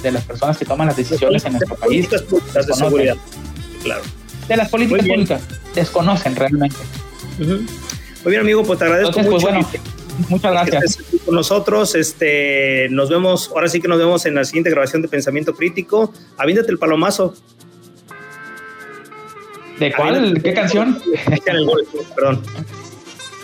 [0.02, 2.08] de las personas que toman las decisiones en nuestro país.
[2.08, 3.16] Públicas de seguridad,
[3.84, 4.02] claro.
[4.47, 5.41] De las políticas públicas,
[5.76, 6.78] desconocen realmente.
[7.39, 7.66] Muy
[8.26, 9.47] bien, amigo, pues te agradezco pues, mucho.
[9.47, 9.68] bueno,
[10.30, 10.99] muchas gracias.
[11.26, 15.08] Con nosotros, este, nos vemos, ahora sí que nos vemos en la siguiente grabación de
[15.08, 16.14] Pensamiento Crítico.
[16.38, 17.34] Avíndate el palomazo.
[19.80, 20.41] ¿De cuál?
[20.43, 21.02] ¿Qué canción?
[21.45, 22.41] El gol, perdón.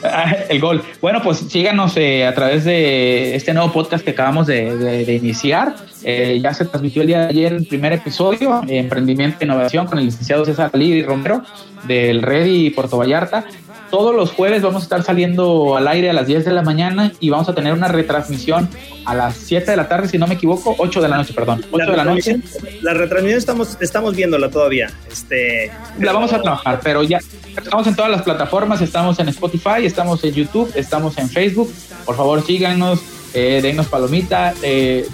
[0.04, 0.84] Ah, el gol.
[1.02, 5.76] Bueno, pues síganos eh, a través de este nuevo podcast que acabamos de, iniciar.
[6.10, 10.00] Eh, ya se transmitió el día de ayer el primer episodio, Emprendimiento e Innovación, con
[10.00, 11.44] el licenciado César y Romero
[11.84, 13.44] del Ready Puerto Vallarta.
[13.92, 17.12] Todos los jueves vamos a estar saliendo al aire a las 10 de la mañana
[17.20, 18.70] y vamos a tener una retransmisión
[19.04, 21.66] a las 7 de la tarde, si no me equivoco, 8 de la noche, perdón.
[21.72, 22.40] 8 la de la noche.
[22.84, 24.90] La retransmisión estamos, estamos viéndola todavía.
[25.12, 27.20] Este, la vamos a trabajar, pero ya
[27.58, 31.70] estamos en todas las plataformas, estamos en Spotify, estamos en YouTube, estamos en Facebook.
[32.06, 33.02] Por favor, síganos,
[33.34, 35.06] eh, denos palomita, eh,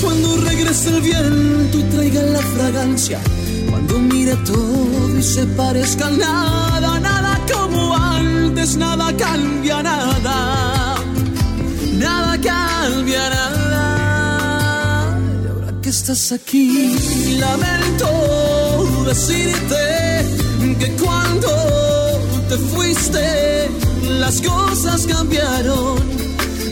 [0.00, 3.20] cuando regrese el viento traiga la fragancia.
[3.70, 10.96] Cuando mire todo y se parezca nada, nada como antes, nada cambia nada.
[11.94, 15.18] Nada cambia nada.
[15.44, 16.96] Y ahora que estás aquí,
[17.38, 20.26] lamento decirte
[20.78, 21.48] que cuando
[22.48, 23.70] te fuiste,
[24.18, 26.27] las cosas cambiaron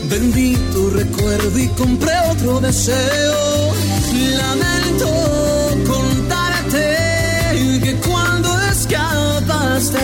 [0.09, 3.73] Vendí tu recuerdo y compré otro deseo.
[4.37, 5.07] Lamento
[5.85, 6.97] contarte
[7.83, 9.99] que cuando escapaste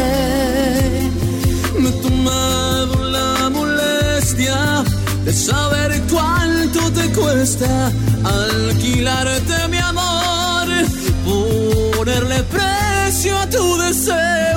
[1.80, 4.84] me he tomado la molestia
[5.26, 7.91] de saber cuánto te cuesta
[8.24, 10.68] alquilarte mi amor,
[11.26, 14.53] ponerle precio a tu deseo,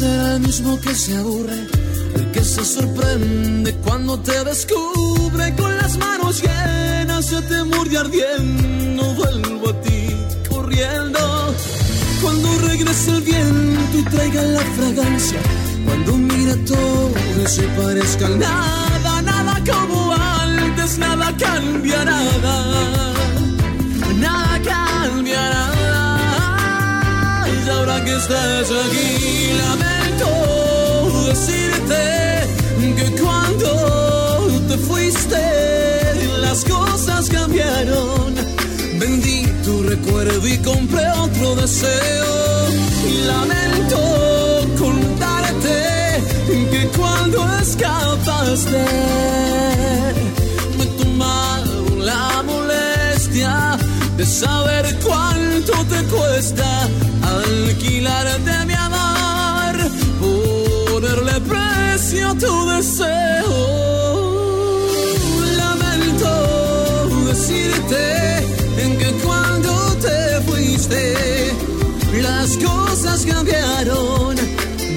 [0.00, 1.60] ser el mismo que se aburre,
[2.14, 9.02] el que se sorprende cuando te descubre con las manos llenas de temor y ardiendo.
[9.20, 10.06] Vuelvo a ti
[10.48, 11.20] corriendo.
[12.22, 15.40] Cuando regrese el viento y traiga la fragancia,
[15.84, 23.19] cuando mira todo y se parezca nada, nada como antes, nada cambia nada
[27.80, 30.28] ahora que estás aquí, lamento
[31.28, 32.02] decirte
[32.96, 33.70] que cuando
[34.68, 35.42] te fuiste
[36.40, 38.34] las cosas cambiaron.
[38.98, 42.32] Vendí tu recuerdo y compré otro deseo.
[43.26, 43.98] Lamento
[44.78, 45.78] contarte
[46.72, 48.84] que cuando escapaste
[50.78, 53.78] me tomaron la molestia
[54.18, 54.84] de saber
[55.60, 56.88] cuánto te cuesta
[57.22, 59.76] alquilarte mi amor,
[60.20, 63.50] ponerle precio a tu deseo.
[65.56, 68.44] Lamento decirte
[68.98, 71.52] que cuando te fuiste
[72.22, 74.36] las cosas cambiaron.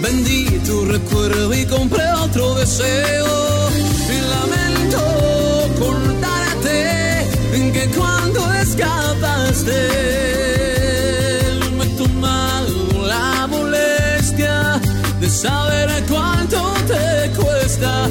[0.02, 3.70] Vendí tu recuerdo y compré otro deseo.
[4.30, 5.00] Lamento
[5.80, 7.28] contarte
[7.74, 10.43] que cuando escapaste
[15.44, 18.06] saber cuánto te cuesta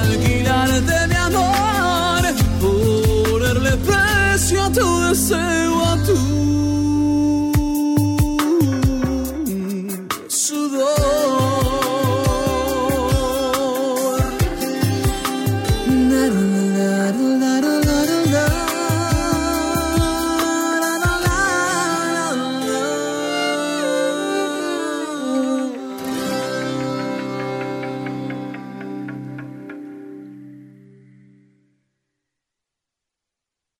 [0.00, 2.22] alquilarte mi amor,
[2.60, 5.57] ponerle precio a tu deseo,